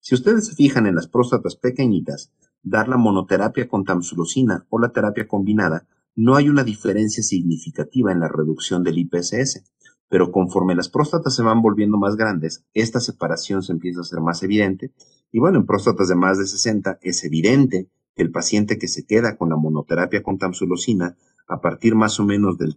[0.00, 4.92] Si ustedes se fijan en las próstatas pequeñitas, dar la monoterapia con tamsulosina o la
[4.92, 9.64] terapia combinada no hay una diferencia significativa en la reducción del IPSS,
[10.08, 14.20] pero conforme las próstatas se van volviendo más grandes, esta separación se empieza a ser
[14.20, 14.92] más evidente.
[15.30, 19.06] Y bueno, en próstatas de más de 60 es evidente que el paciente que se
[19.06, 21.16] queda con la monoterapia con tamsulosina,
[21.48, 22.76] a partir más o menos del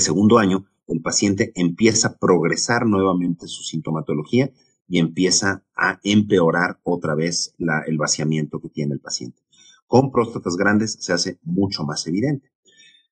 [0.00, 4.52] segundo año, el paciente empieza a progresar nuevamente su sintomatología
[4.86, 9.41] y empieza a empeorar otra vez la, el vaciamiento que tiene el paciente
[9.92, 12.50] con próstatas grandes se hace mucho más evidente.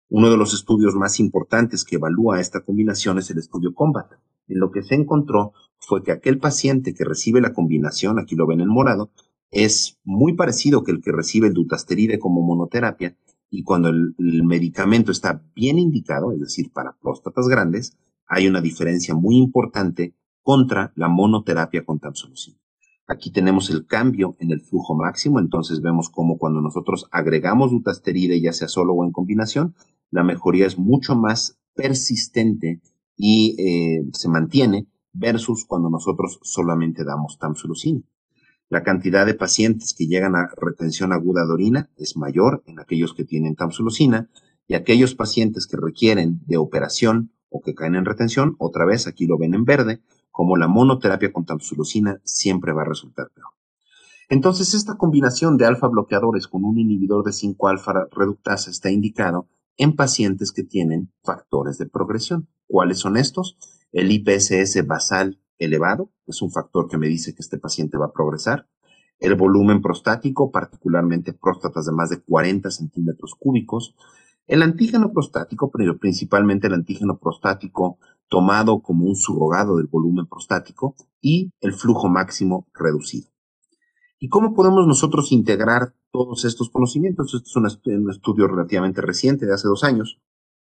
[0.08, 4.12] Uno de los estudios más importantes que evalúa esta combinación es el estudio COMBAT.
[4.48, 8.46] En lo que se encontró fue que aquel paciente que recibe la combinación, aquí lo
[8.46, 9.10] ven en morado,
[9.50, 13.14] es muy parecido que el que recibe el dutasteride como monoterapia
[13.50, 19.14] y cuando el, medicamento está bien indicado, es decir, para próstatas grandes, hay una diferencia
[19.14, 22.56] muy importante contra la monoterapia con tamsulosin.
[23.10, 28.40] Aquí tenemos el cambio en el flujo máximo, entonces vemos como cuando nosotros agregamos dutasteride,
[28.40, 29.74] ya sea solo o en combinación,
[30.12, 32.80] la mejoría es mucho más persistente
[33.16, 38.00] y eh, se mantiene versus cuando nosotros solamente damos tamsulusina.
[38.68, 43.12] La cantidad de pacientes que llegan a retención aguda de orina es mayor en aquellos
[43.12, 44.30] que tienen tamsulusina
[44.68, 49.26] y aquellos pacientes que requieren de operación o que caen en retención, otra vez aquí
[49.26, 53.48] lo ven en verde, como la monoterapia con tamsulusina siempre va a resultar peor.
[54.28, 59.96] Entonces, esta combinación de alfa bloqueadores con un inhibidor de 5-alfa reductasa está indicado en
[59.96, 62.48] pacientes que tienen factores de progresión.
[62.68, 63.58] ¿Cuáles son estos?
[63.92, 68.12] El IPSS basal elevado, es un factor que me dice que este paciente va a
[68.12, 68.68] progresar.
[69.18, 73.94] El volumen prostático, particularmente próstatas de más de 40 centímetros cúbicos.
[74.46, 77.98] El antígeno prostático, principalmente el antígeno prostático
[78.30, 83.28] tomado como un surrogado del volumen prostático y el flujo máximo reducido.
[84.20, 87.34] ¿Y cómo podemos nosotros integrar todos estos conocimientos?
[87.34, 90.20] Este es un, estudio relativamente reciente de hace dos años,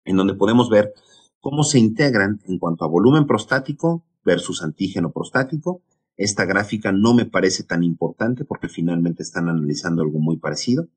[0.04, 0.92] en donde podemos ver
[1.40, 5.82] cómo se integran en cuanto a volumen prostático versus antígeno prostático.
[6.16, 10.88] Esta gráfica no me parece tan importante porque finalmente están analizando algo muy parecido.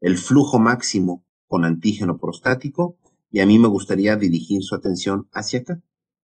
[0.00, 2.96] El flujo máximo con antígeno prostático
[3.30, 5.82] y a mí me gustaría dirigir su atención hacia acá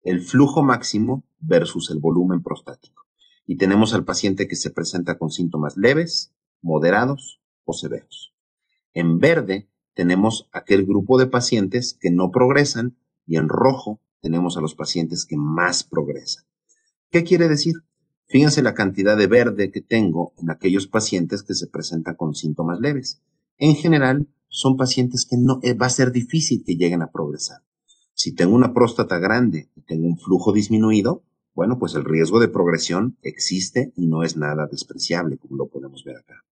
[0.03, 3.05] el flujo máximo versus el volumen prostático.
[3.45, 8.33] Y tenemos al paciente que se presenta con síntomas leves, moderados o severos.
[8.93, 14.61] En verde tenemos aquel grupo de pacientes que no progresan y en rojo tenemos a
[14.61, 16.45] los pacientes que más progresan.
[17.09, 17.75] ¿Qué quiere decir?
[18.27, 22.79] Fíjense la cantidad de verde que tengo en aquellos pacientes que se presentan con síntomas
[22.79, 23.21] leves.
[23.57, 27.61] En general, son pacientes que no eh, va a ser difícil que lleguen a progresar.
[28.13, 31.23] Si tengo una próstata grande y tengo un flujo disminuido,
[31.55, 36.03] bueno, pues el riesgo de progresión existe y no es nada despreciable, como lo podemos
[36.03, 36.43] ver acá.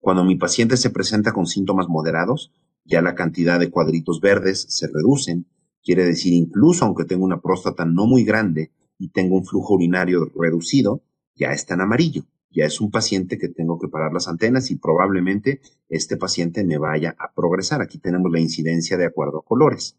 [0.00, 2.52] Cuando mi paciente se presenta con síntomas moderados,
[2.84, 5.46] ya la cantidad de cuadritos verdes se reducen,
[5.82, 10.30] quiere decir incluso aunque tengo una próstata no muy grande y tengo un flujo urinario
[10.34, 11.02] reducido,
[11.34, 12.24] ya está en amarillo.
[12.50, 16.76] Ya es un paciente que tengo que parar las antenas y probablemente este paciente me
[16.76, 17.80] vaya a progresar.
[17.80, 19.96] Aquí tenemos la incidencia de acuerdo a colores.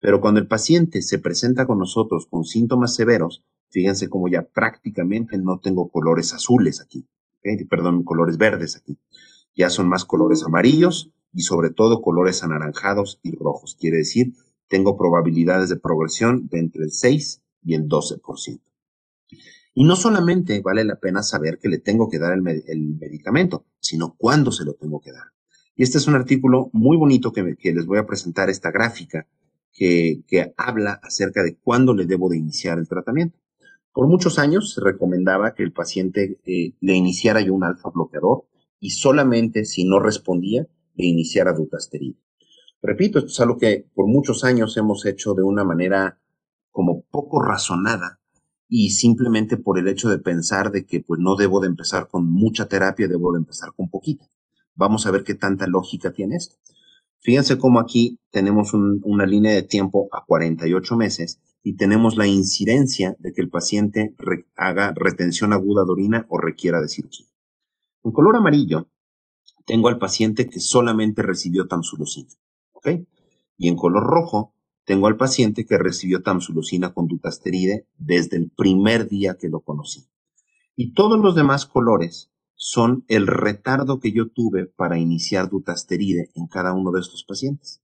[0.00, 5.36] Pero cuando el paciente se presenta con nosotros con síntomas severos, fíjense cómo ya prácticamente
[5.38, 7.06] no tengo colores azules aquí,
[7.68, 8.98] perdón, colores verdes aquí.
[9.56, 13.76] Ya son más colores amarillos y sobre todo colores anaranjados y rojos.
[13.78, 14.34] Quiere decir,
[14.68, 18.60] tengo probabilidades de progresión de entre el 6 y el 12%.
[19.74, 24.14] Y no solamente vale la pena saber que le tengo que dar el, medicamento, sino
[24.16, 25.26] cuándo se lo tengo que dar.
[25.76, 29.28] Y este es un artículo muy bonito que les voy a presentar, esta gráfica,
[29.72, 30.22] que,
[30.56, 33.38] habla acerca de cuándo le debo de iniciar el tratamiento.
[33.92, 38.44] Por muchos años se recomendaba que el paciente eh, le iniciara yo un alfa bloqueador
[38.80, 42.18] y solamente si no respondía le iniciara dutasteride.
[42.80, 46.20] Repito, esto es algo que por muchos años hemos hecho de una manera
[46.70, 48.20] como poco razonada
[48.68, 52.30] y simplemente por el hecho de pensar de que pues no debo de empezar con
[52.30, 54.28] mucha terapia, debo de empezar con poquita.
[54.74, 56.56] Vamos a ver qué tanta lógica tiene esto.
[57.20, 63.16] Fíjense cómo aquí tenemos una línea de tiempo a 48 meses y tenemos la incidencia
[63.18, 64.14] de que el paciente
[64.56, 67.26] haga retención aguda de orina o requiera de cirugía.
[68.04, 68.88] En color amarillo,
[69.66, 72.30] tengo al paciente que solamente recibió tamsulosina.
[72.72, 72.88] ¿ok?
[73.56, 74.54] Y en color rojo
[74.84, 80.06] tengo al paciente que recibió tamsulusina con dutasteride desde el primer día que lo conocí.
[80.76, 82.30] Y todos los demás colores
[82.60, 87.80] son el retardo que yo tuve para iniciar dutasteride en cada uno de estos pacientes.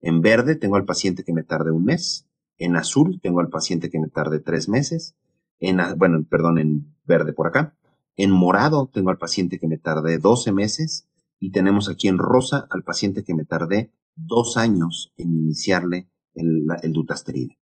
[0.00, 2.26] En verde tengo al paciente que me tarde un mes,
[2.58, 5.14] en azul tengo al paciente que me tarde tres meses,
[5.60, 7.76] en, bueno, perdón, en verde por acá,
[8.16, 11.08] en morado tengo al paciente que me tardé 12 meses
[11.38, 16.66] y tenemos aquí en rosa al paciente que me tardé dos años en iniciarle el,
[16.92, 17.58] dutasteride.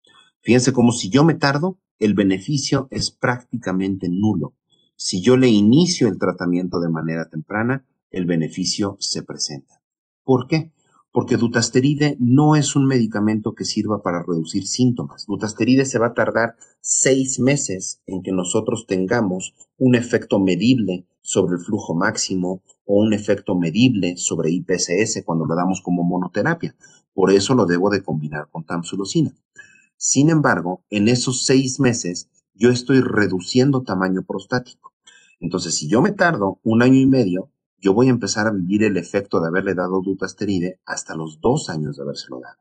[0.43, 4.55] Fíjense como si yo me tardo, el beneficio es prácticamente nulo.
[5.03, 9.81] Si yo le inicio el tratamiento de manera temprana, el beneficio se presenta.
[10.25, 10.73] ¿Por qué?
[11.13, 15.27] porque dutasteride no es un medicamento que sirva para reducir síntomas.
[15.27, 21.57] Dutasteride se va a tardar seis meses en que nosotros tengamos un efecto medible sobre
[21.57, 26.77] el flujo máximo o un efecto medible sobre IPSS cuando lo damos como monoterapia.
[27.13, 29.35] Por eso lo debo de combinar con tamsulosina.
[29.97, 34.90] Sin embargo, en esos seis meses yo estoy reduciendo tamaño prostático.
[35.41, 38.85] Entonces, si yo me tardo un año y medio, yo voy a empezar a vivir
[38.85, 42.59] el efecto de haberle dado dutasteride hasta los dos años de habérselo dado.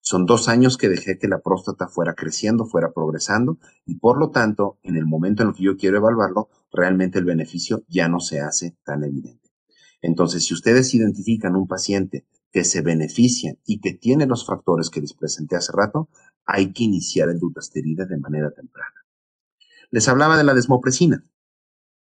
[0.00, 4.30] Son dos años que dejé que la próstata fuera creciendo, fuera progresando, y por lo
[4.30, 8.18] tanto, en el momento en el que yo quiero evaluarlo, realmente el beneficio ya no
[8.18, 9.50] se hace tan evidente.
[10.00, 15.00] Entonces, si ustedes identifican un paciente que se beneficia y que tiene los factores que
[15.00, 16.08] les presenté hace rato,
[16.44, 19.06] hay que iniciar el dutasteride de manera temprana.
[19.90, 21.24] Les hablaba de la desmopresina.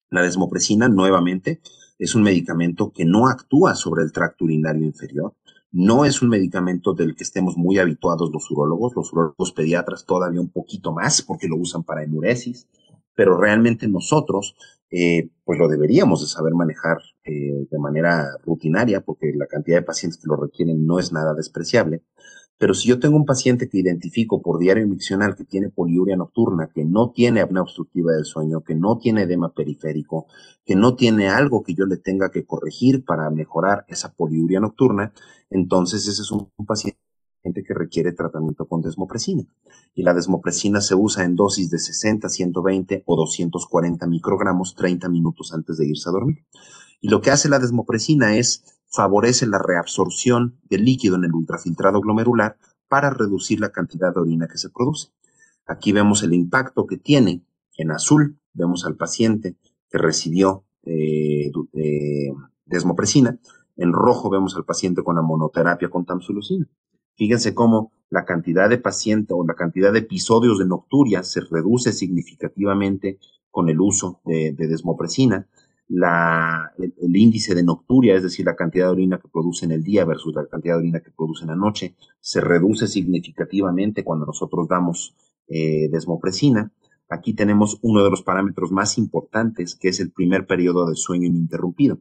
[0.10, 1.62] La desmopresina, nuevamente,
[2.00, 5.34] es un medicamento que no actúa sobre el tracto urinario inferior.
[5.72, 10.40] No es un medicamento del que estemos muy habituados los urólogos, los urólogos pediatras todavía
[10.40, 12.68] un poquito más porque lo usan para enuresis,
[13.16, 14.56] pero realmente nosotros
[14.90, 19.84] eh, pues lo deberíamos de saber manejar eh, de manera rutinaria porque la cantidad de
[19.86, 22.04] pacientes que lo requieren no es nada despreciable.
[22.58, 26.70] Pero si yo tengo un paciente que identifico por diario miccional que tiene poliuria nocturna,
[26.74, 30.26] que no tiene apnea obstructiva del sueño, que no tiene edema periférico,
[30.66, 35.14] que no tiene algo que yo le tenga que corregir para mejorar esa poliuria nocturna,
[35.52, 36.98] entonces ese es un, paciente
[37.44, 39.44] que requiere tratamiento con desmopresina.
[39.94, 45.54] Y la desmopresina se usa en dosis de 60, 120 o 240 microgramos 30 minutos
[45.54, 46.44] antes de irse a dormir.
[47.00, 52.02] Y lo que hace la desmopresina es favorece la reabsorción del líquido en el ultrafiltrado
[52.02, 52.58] glomerular
[52.88, 55.10] para reducir la cantidad de orina que se produce.
[55.66, 57.44] Aquí vemos el impacto que tiene.
[57.78, 59.58] En azul vemos al paciente
[59.90, 62.32] que recibió eh, eh,
[62.66, 63.38] desmopresina.
[63.76, 66.68] En rojo vemos al paciente con la monoterapia con tamsulusina.
[67.16, 71.92] Fíjense cómo la cantidad de paciente o la cantidad de episodios de nocturia se reduce
[71.92, 73.20] significativamente
[73.52, 75.48] con el uso de desmopresina
[75.90, 80.06] el, índice de nocturia, es decir, la cantidad de orina que produce en el día
[80.06, 84.68] versus la cantidad de orina que produce en la noche, se reduce significativamente cuando nosotros
[84.68, 85.16] damos
[85.48, 86.72] eh, desmopresina.
[87.10, 91.28] Aquí tenemos uno de los parámetros más importantes, que es el primer periodo de sueño
[91.28, 92.00] ininterrumpido.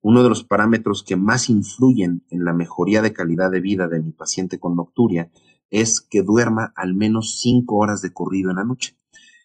[0.00, 4.00] Uno de los parámetros que más influyen en la mejoría de calidad de vida de
[4.00, 5.30] mi paciente con nocturia
[5.70, 8.96] es que duerma al menos cinco horas de corrido en la noche.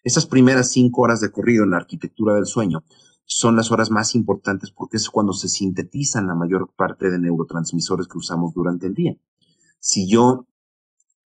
[0.04, 2.84] Esas primeras cinco horas de corrido en la arquitectura del sueño
[3.32, 8.08] son las horas más importantes porque es cuando se sintetizan la mayor parte de neurotransmisores
[8.08, 9.16] que usamos durante el día.
[9.78, 10.46] Si yo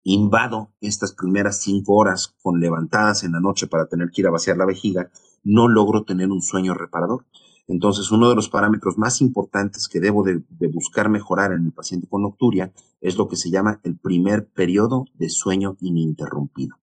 [0.03, 4.31] invado estas primeras cinco horas con levantadas en la noche para tener que ir a
[4.31, 5.11] vaciar la vejiga,
[5.43, 7.23] no logro tener un sueño reparador.
[7.67, 10.41] Entonces, uno de los parámetros más importantes que debo de,
[10.73, 15.05] buscar mejorar en el paciente con nocturia es lo que se llama el primer periodo
[15.13, 16.77] de sueño ininterrumpido.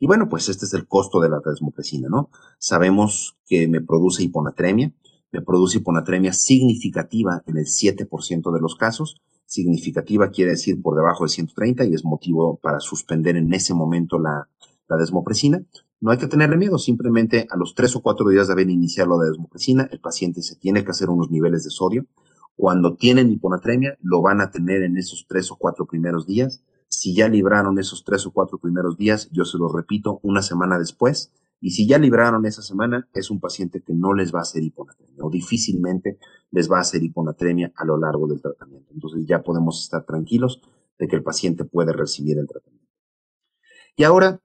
[0.00, 2.30] Y bueno, pues este es el costo de la desmopresina, ¿no?
[2.58, 4.92] Sabemos que me produce hiponatremia,
[5.32, 9.20] me produce hiponatremia significativa en el 7% de los casos.
[9.44, 14.18] Significativa quiere decir por debajo de 130 y es motivo para suspender en ese momento
[14.18, 14.48] la,
[14.88, 15.62] la desmopresina.
[16.00, 19.18] No hay que tenerle miedo, simplemente a los 3 o 4 días de haber iniciado
[19.18, 22.06] la desmopresina, el paciente se tiene que hacer unos niveles de sodio.
[22.56, 27.14] Cuando tienen hiponatremia, lo van a tener en esos 3 o 4 primeros días si
[27.14, 31.32] ya libraron esos tres o cuatro primeros días, yo se los repito una semana después.
[31.60, 34.62] Y si ya libraron esa semana, es un paciente que no les va a hacer
[34.62, 36.18] hiponatremia o difícilmente
[36.50, 38.92] les va a hacer hiponatremia a lo largo del tratamiento.
[38.94, 40.60] Entonces ya podemos estar tranquilos
[40.98, 42.88] de que el paciente puede recibir el tratamiento.
[43.96, 44.40] Y ahora,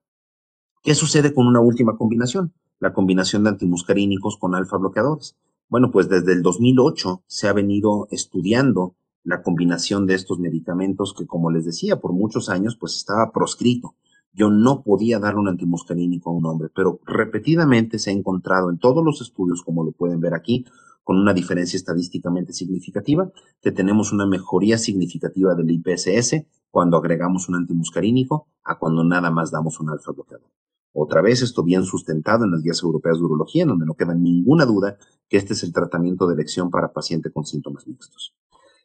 [0.82, 2.54] ¿qué sucede con una última combinación?
[2.80, 5.38] La combinación de antimuscarínicos con alfa bloqueadores.
[5.70, 11.26] Bueno, pues desde el 2008 se ha venido estudiando la combinación de estos medicamentos que,
[11.26, 13.96] como les decía, por muchos años pues estaba proscrito.
[14.34, 18.80] Yo no podía darle un antimuscarínico a un hombre, pero repetidamente se ha encontrado en
[18.80, 20.66] todos los estudios, como lo pueden ver aquí,
[21.04, 27.56] con una diferencia estadísticamente significativa, que tenemos una mejoría significativa del IPSS cuando agregamos un
[27.56, 30.50] antimuscarínico a cuando nada más damos un alfa bloqueador.
[30.94, 34.14] Otra vez esto bien sustentado en las guías europeas de urología, en donde no queda
[34.14, 34.98] ninguna duda
[35.28, 38.34] que este es el tratamiento de elección para paciente con síntomas mixtos.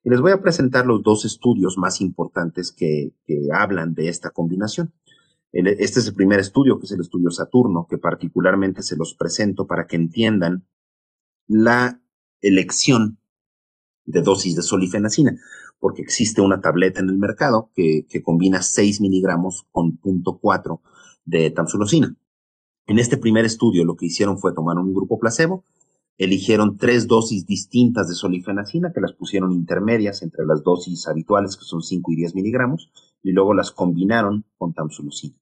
[0.05, 3.12] Y les voy a presentar los dos estudios más importantes que,
[3.53, 4.92] hablan de esta combinación.
[5.53, 9.66] Este es el primer estudio, que es el estudio Saturno, que particularmente se los presento
[9.66, 10.66] para que entiendan
[11.46, 12.01] la
[12.40, 13.18] elección
[14.05, 15.38] de dosis de solifenacina,
[15.78, 20.80] porque existe una tableta en el mercado que, combina 6 miligramos con 0.4
[21.24, 22.14] de tamsulosina.
[22.86, 25.64] En este primer estudio lo que hicieron fue tomar un grupo placebo,
[26.18, 31.64] eligieron tres dosis distintas de solifenacina que las pusieron intermedias entre las dosis habituales que
[31.64, 32.90] son 5 y 10 miligramos
[33.22, 35.36] y luego las combinaron con tamsulosina.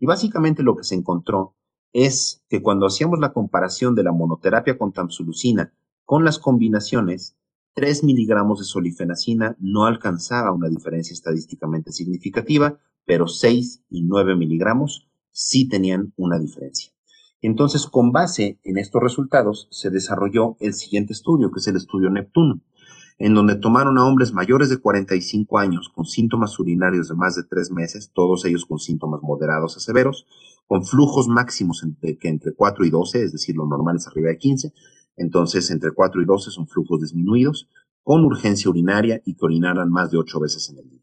[0.00, 1.54] Y básicamente lo que se encontró
[1.92, 5.72] es que cuando hacíamos la comparación de la monoterapia con tamsulusina
[6.04, 7.36] con las combinaciones,
[7.74, 15.08] 3 miligramos de solifenacina no alcanzaba una diferencia estadísticamente significativa, pero 6 y 9 miligramos
[15.30, 16.95] sí tenían una diferencia.
[17.42, 22.10] Entonces, con base en estos resultados, se desarrolló el siguiente estudio, que es el estudio
[22.10, 22.62] Neptuno,
[23.18, 27.44] en donde tomaron a hombres mayores de 45 años con síntomas urinarios de más de
[27.44, 30.26] tres meses, todos ellos con síntomas moderados a severos,
[30.66, 34.28] con flujos máximos entre, que entre 4 y 12, es decir, lo normal es arriba
[34.28, 34.72] de 15,
[35.16, 37.68] entonces entre 4 y 12 son flujos disminuidos,
[38.02, 41.02] con urgencia urinaria y que orinaran más de 8 veces en el día.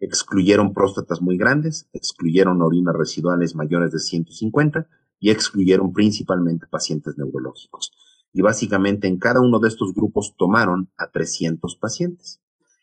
[0.00, 4.86] Excluyeron próstatas muy grandes, excluyeron orinas residuales mayores de 150
[5.20, 7.92] y excluyeron principalmente pacientes neurológicos.
[8.32, 12.40] Y básicamente en cada uno de estos grupos tomaron a 300 pacientes.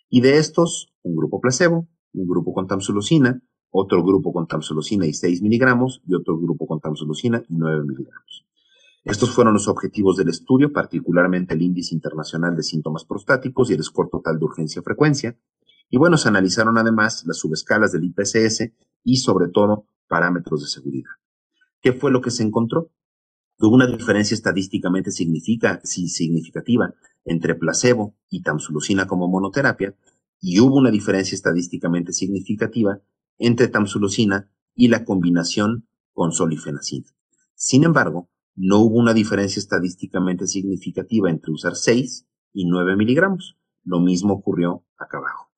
[0.10, 5.14] Y de estos, un grupo placebo, un grupo con tamsulosina, otro grupo con tamsulosina y
[5.14, 8.46] 6 miligramos y otro grupo con tamsulosina y 9 miligramos.
[9.04, 13.84] Estos fueron los objetivos del estudio, particularmente el índice internacional de síntomas prostáticos y el
[13.84, 15.38] score total de urgencia-frecuencia.
[15.92, 18.72] Y bueno, se analizaron además las subescalas del IPCS
[19.04, 21.12] y sobre todo parámetros de seguridad.
[21.86, 22.90] ¿Qué fue lo que se encontró?
[23.60, 29.96] Hubo una diferencia estadísticamente significativa entre placebo y tamsulosina como monoterapia
[30.42, 33.02] y hubo una diferencia estadísticamente significativa
[33.38, 37.06] entre tamsulosina y la combinación con solifenacina.
[37.54, 43.60] Sin embargo, no hubo una diferencia estadísticamente significativa entre usar 6 y 9 miligramos.
[43.84, 45.52] Lo mismo ocurrió acá abajo.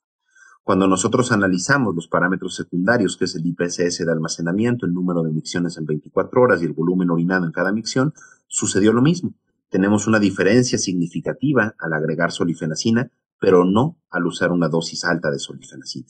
[0.68, 5.32] Cuando nosotros analizamos los parámetros secundarios, que es el IPSS de almacenamiento, el número de
[5.32, 8.14] micciones en 24 horas y el volumen orinado en cada micción,
[8.48, 9.34] sucedió lo mismo.
[9.70, 13.10] Tenemos una diferencia significativa al agregar solifenacina,
[13.40, 16.10] pero no al usar una dosis alta de solifenacina.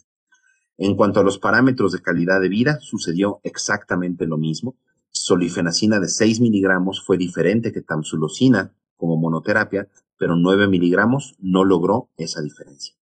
[0.79, 4.75] En cuanto a los parámetros de calidad de vida, sucedió exactamente lo mismo.
[5.11, 9.87] Solifenacina de 6 miligramos fue diferente que tamsulosina como monoterapia,
[10.17, 12.97] pero 9 miligramos no logró esa diferencia.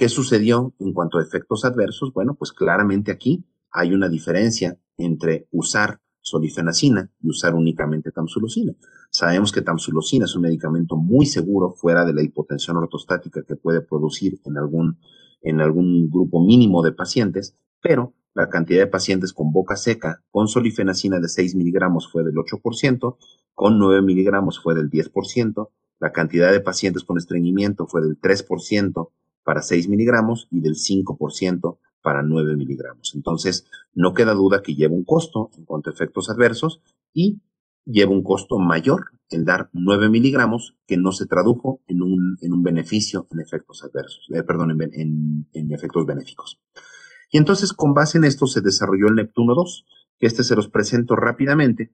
[0.00, 2.14] ¿Qué sucedió en cuanto a efectos adversos?
[2.14, 8.72] Bueno, pues claramente aquí hay una diferencia entre usar solifenacina y usar únicamente tamsulosina.
[9.10, 13.82] Sabemos que tamsulosina es un medicamento muy seguro fuera de la hipotensión ortostática que puede
[13.82, 14.98] producir en algún,
[15.42, 20.48] en algún grupo mínimo de pacientes, pero la cantidad de pacientes con boca seca con
[20.48, 23.18] solifenacina de 6 miligramos fue del 8%,
[23.52, 29.10] con 9 miligramos fue del 10%, la cantidad de pacientes con estreñimiento fue del 3%,
[29.44, 33.12] para 6 miligramos y del 5% para 9 miligramos.
[33.14, 36.80] Entonces, no queda duda que lleva un costo en cuanto a efectos adversos
[37.12, 37.40] y
[37.84, 42.52] lleva un costo mayor el dar 9 miligramos que no se tradujo en un, en
[42.52, 46.60] un beneficio en efectos adversos, eh, perdón, en, en, efectos benéficos.
[47.30, 49.86] Y entonces, con base en esto, se desarrolló el Neptuno 2,
[50.18, 51.92] que este se los presento rápidamente,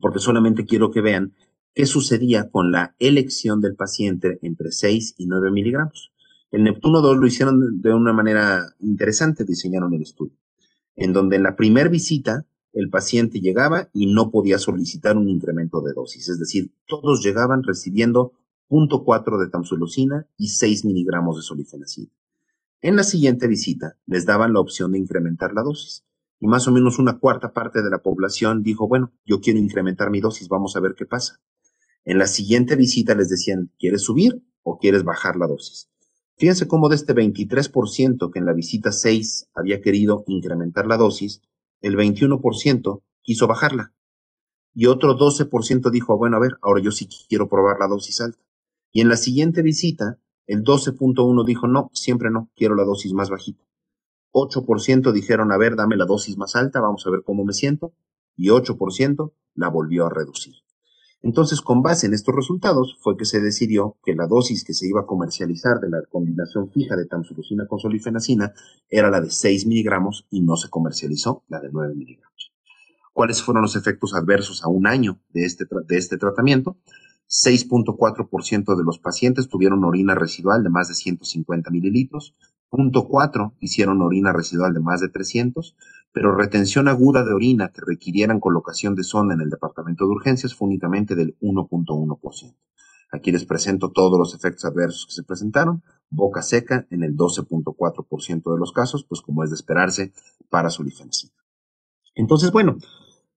[0.00, 1.34] porque solamente quiero que vean
[1.74, 6.12] qué sucedía con la elección del paciente entre 6 y 9 miligramos.
[6.50, 10.36] El Neptuno 2 lo hicieron de una manera interesante, diseñaron el estudio,
[10.96, 15.80] en donde en la primera visita el paciente llegaba y no podía solicitar un incremento
[15.80, 18.32] de dosis, es decir, todos llegaban recibiendo
[18.68, 22.10] 0.4 de tamsulosina y 6 miligramos de solifenacina.
[22.80, 26.04] En la siguiente visita les daban la opción de incrementar la dosis
[26.40, 30.10] y más o menos una cuarta parte de la población dijo, bueno, yo quiero incrementar
[30.10, 31.40] mi dosis, vamos a ver qué pasa.
[32.04, 35.90] En la siguiente visita les decían, ¿quieres subir o quieres bajar la dosis?
[36.40, 41.42] Fíjense cómo de este 23% que en la visita 6 había querido incrementar la dosis,
[41.82, 43.92] el 21% quiso bajarla.
[44.74, 48.38] Y otro 12% dijo, bueno, a ver, ahora yo sí quiero probar la dosis alta.
[48.90, 53.28] Y en la siguiente visita, el 12.1 dijo, no, siempre no, quiero la dosis más
[53.28, 53.62] bajita.
[54.32, 57.92] 8% dijeron, a ver, dame la dosis más alta, vamos a ver cómo me siento.
[58.34, 60.54] Y 8% la volvió a reducir.
[61.22, 64.88] Entonces, con base en estos resultados, fue que se decidió que la dosis que se
[64.88, 68.54] iba a comercializar de la combinación fija de tamsulusina con solifenacina
[68.88, 72.52] era la de 6 miligramos y no se comercializó la de 9 miligramos.
[73.12, 76.78] ¿Cuáles fueron los efectos adversos a un año de este, de este tratamiento?
[77.28, 82.34] 6.4% de los pacientes tuvieron orina residual de más de 150 mililitros,
[82.70, 85.76] 0.4 hicieron orina residual de más de 300,
[86.12, 90.54] pero retención aguda de orina que requirieran colocación de sonda en el departamento de urgencias
[90.54, 92.56] fue únicamente del 1.1%.
[93.12, 95.82] Aquí les presento todos los efectos adversos que se presentaron.
[96.10, 100.12] Boca seca en el 12.4% de los casos, pues como es de esperarse
[100.48, 101.32] para sulifenacina.
[102.14, 102.78] Entonces, bueno,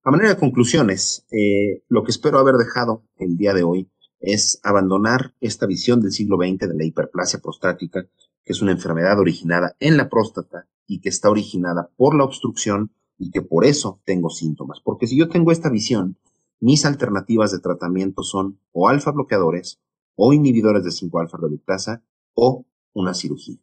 [0.04, 4.60] a manera de conclusiones, eh, lo que espero haber dejado el día de hoy es
[4.64, 8.04] abandonar esta visión del siglo XX de la hiperplasia prostática,
[8.44, 12.92] que es una enfermedad originada en la próstata y que está originada por la obstrucción
[13.18, 14.80] y que por eso tengo síntomas.
[14.84, 16.18] Porque si yo tengo esta visión,
[16.60, 19.80] mis alternativas de tratamiento son o alfa bloqueadores
[20.16, 22.04] o inhibidores de 5-alfa reductasa
[22.34, 23.58] o una cirugía.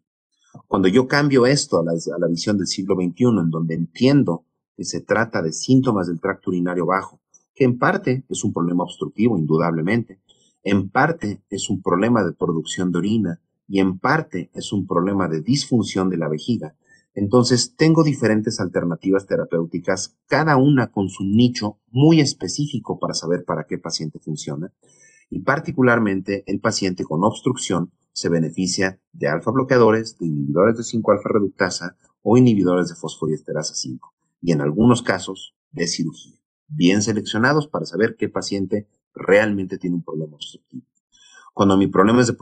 [0.66, 4.44] Cuando yo cambio esto a la, a la visión del siglo XXI, en donde entiendo
[4.76, 7.20] que se trata de síntomas del tracto urinario bajo,
[7.54, 10.20] que en parte es un problema obstructivo, indudablemente,
[10.62, 15.28] en parte es un problema de producción de orina y en parte es un problema
[15.28, 16.74] de disfunción de la vejiga,
[17.14, 23.64] entonces, tengo diferentes alternativas terapéuticas, cada una con su nicho muy específico para saber para
[23.64, 24.72] qué paciente funciona.
[25.28, 31.28] Y particularmente el paciente con obstrucción se beneficia de alfa bloqueadores, de inhibidores de 5-alfa
[31.28, 34.14] reductasa o inhibidores de fosfodiesterasa 5.
[34.42, 36.38] Y en algunos casos de cirugía,
[36.68, 40.84] bien seleccionados para saber qué paciente realmente tiene un problema obstructivo.
[41.54, 42.36] Cuando mi problema es de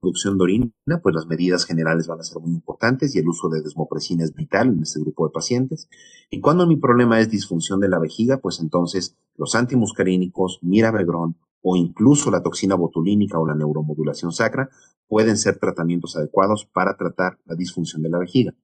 [0.00, 3.48] producción de orina, pues las medidas generales van a ser muy importantes y el uso
[3.48, 5.88] de desmopresina es vital en este grupo de pacientes.
[6.30, 11.76] Y cuando mi problema es disfunción de la vejiga, pues entonces los antimuscarínicos, mirabegrón o
[11.76, 14.70] incluso la toxina botulínica o la neuromodulación sacra
[15.08, 18.54] pueden ser tratamientos adecuados para tratar la disfunción de la vejiga.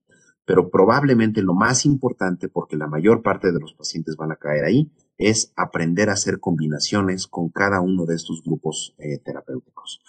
[0.45, 4.63] Pero probablemente lo más importante, porque la mayor parte de los pacientes van a caer
[4.63, 10.01] ahí, es aprender a hacer combinaciones con cada uno de estos grupos eh, terapéuticos.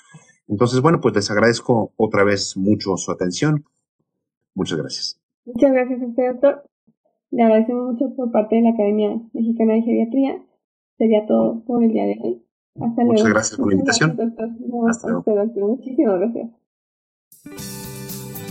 [0.49, 3.65] Entonces, bueno, pues les agradezco otra vez mucho su atención.
[4.55, 5.21] Muchas gracias.
[5.45, 6.65] Muchas gracias a doctor.
[7.31, 10.43] Le agradecemos mucho por parte de la Academia Mexicana de Geriatría.
[10.97, 12.45] Sería todo por el día de hoy.
[12.81, 13.13] Hasta luego.
[13.13, 14.19] Muchas gracias por la invitación.
[14.89, 15.69] Hasta luego.
[15.69, 16.51] Muchísimas gracias.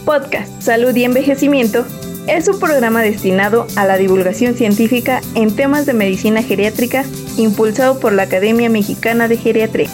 [0.06, 1.84] Podcast Salud y Envejecimiento
[2.28, 7.04] es un programa destinado a la divulgación científica en temas de medicina geriátrica
[7.38, 9.90] impulsado por la Academia Mexicana de Geriatría.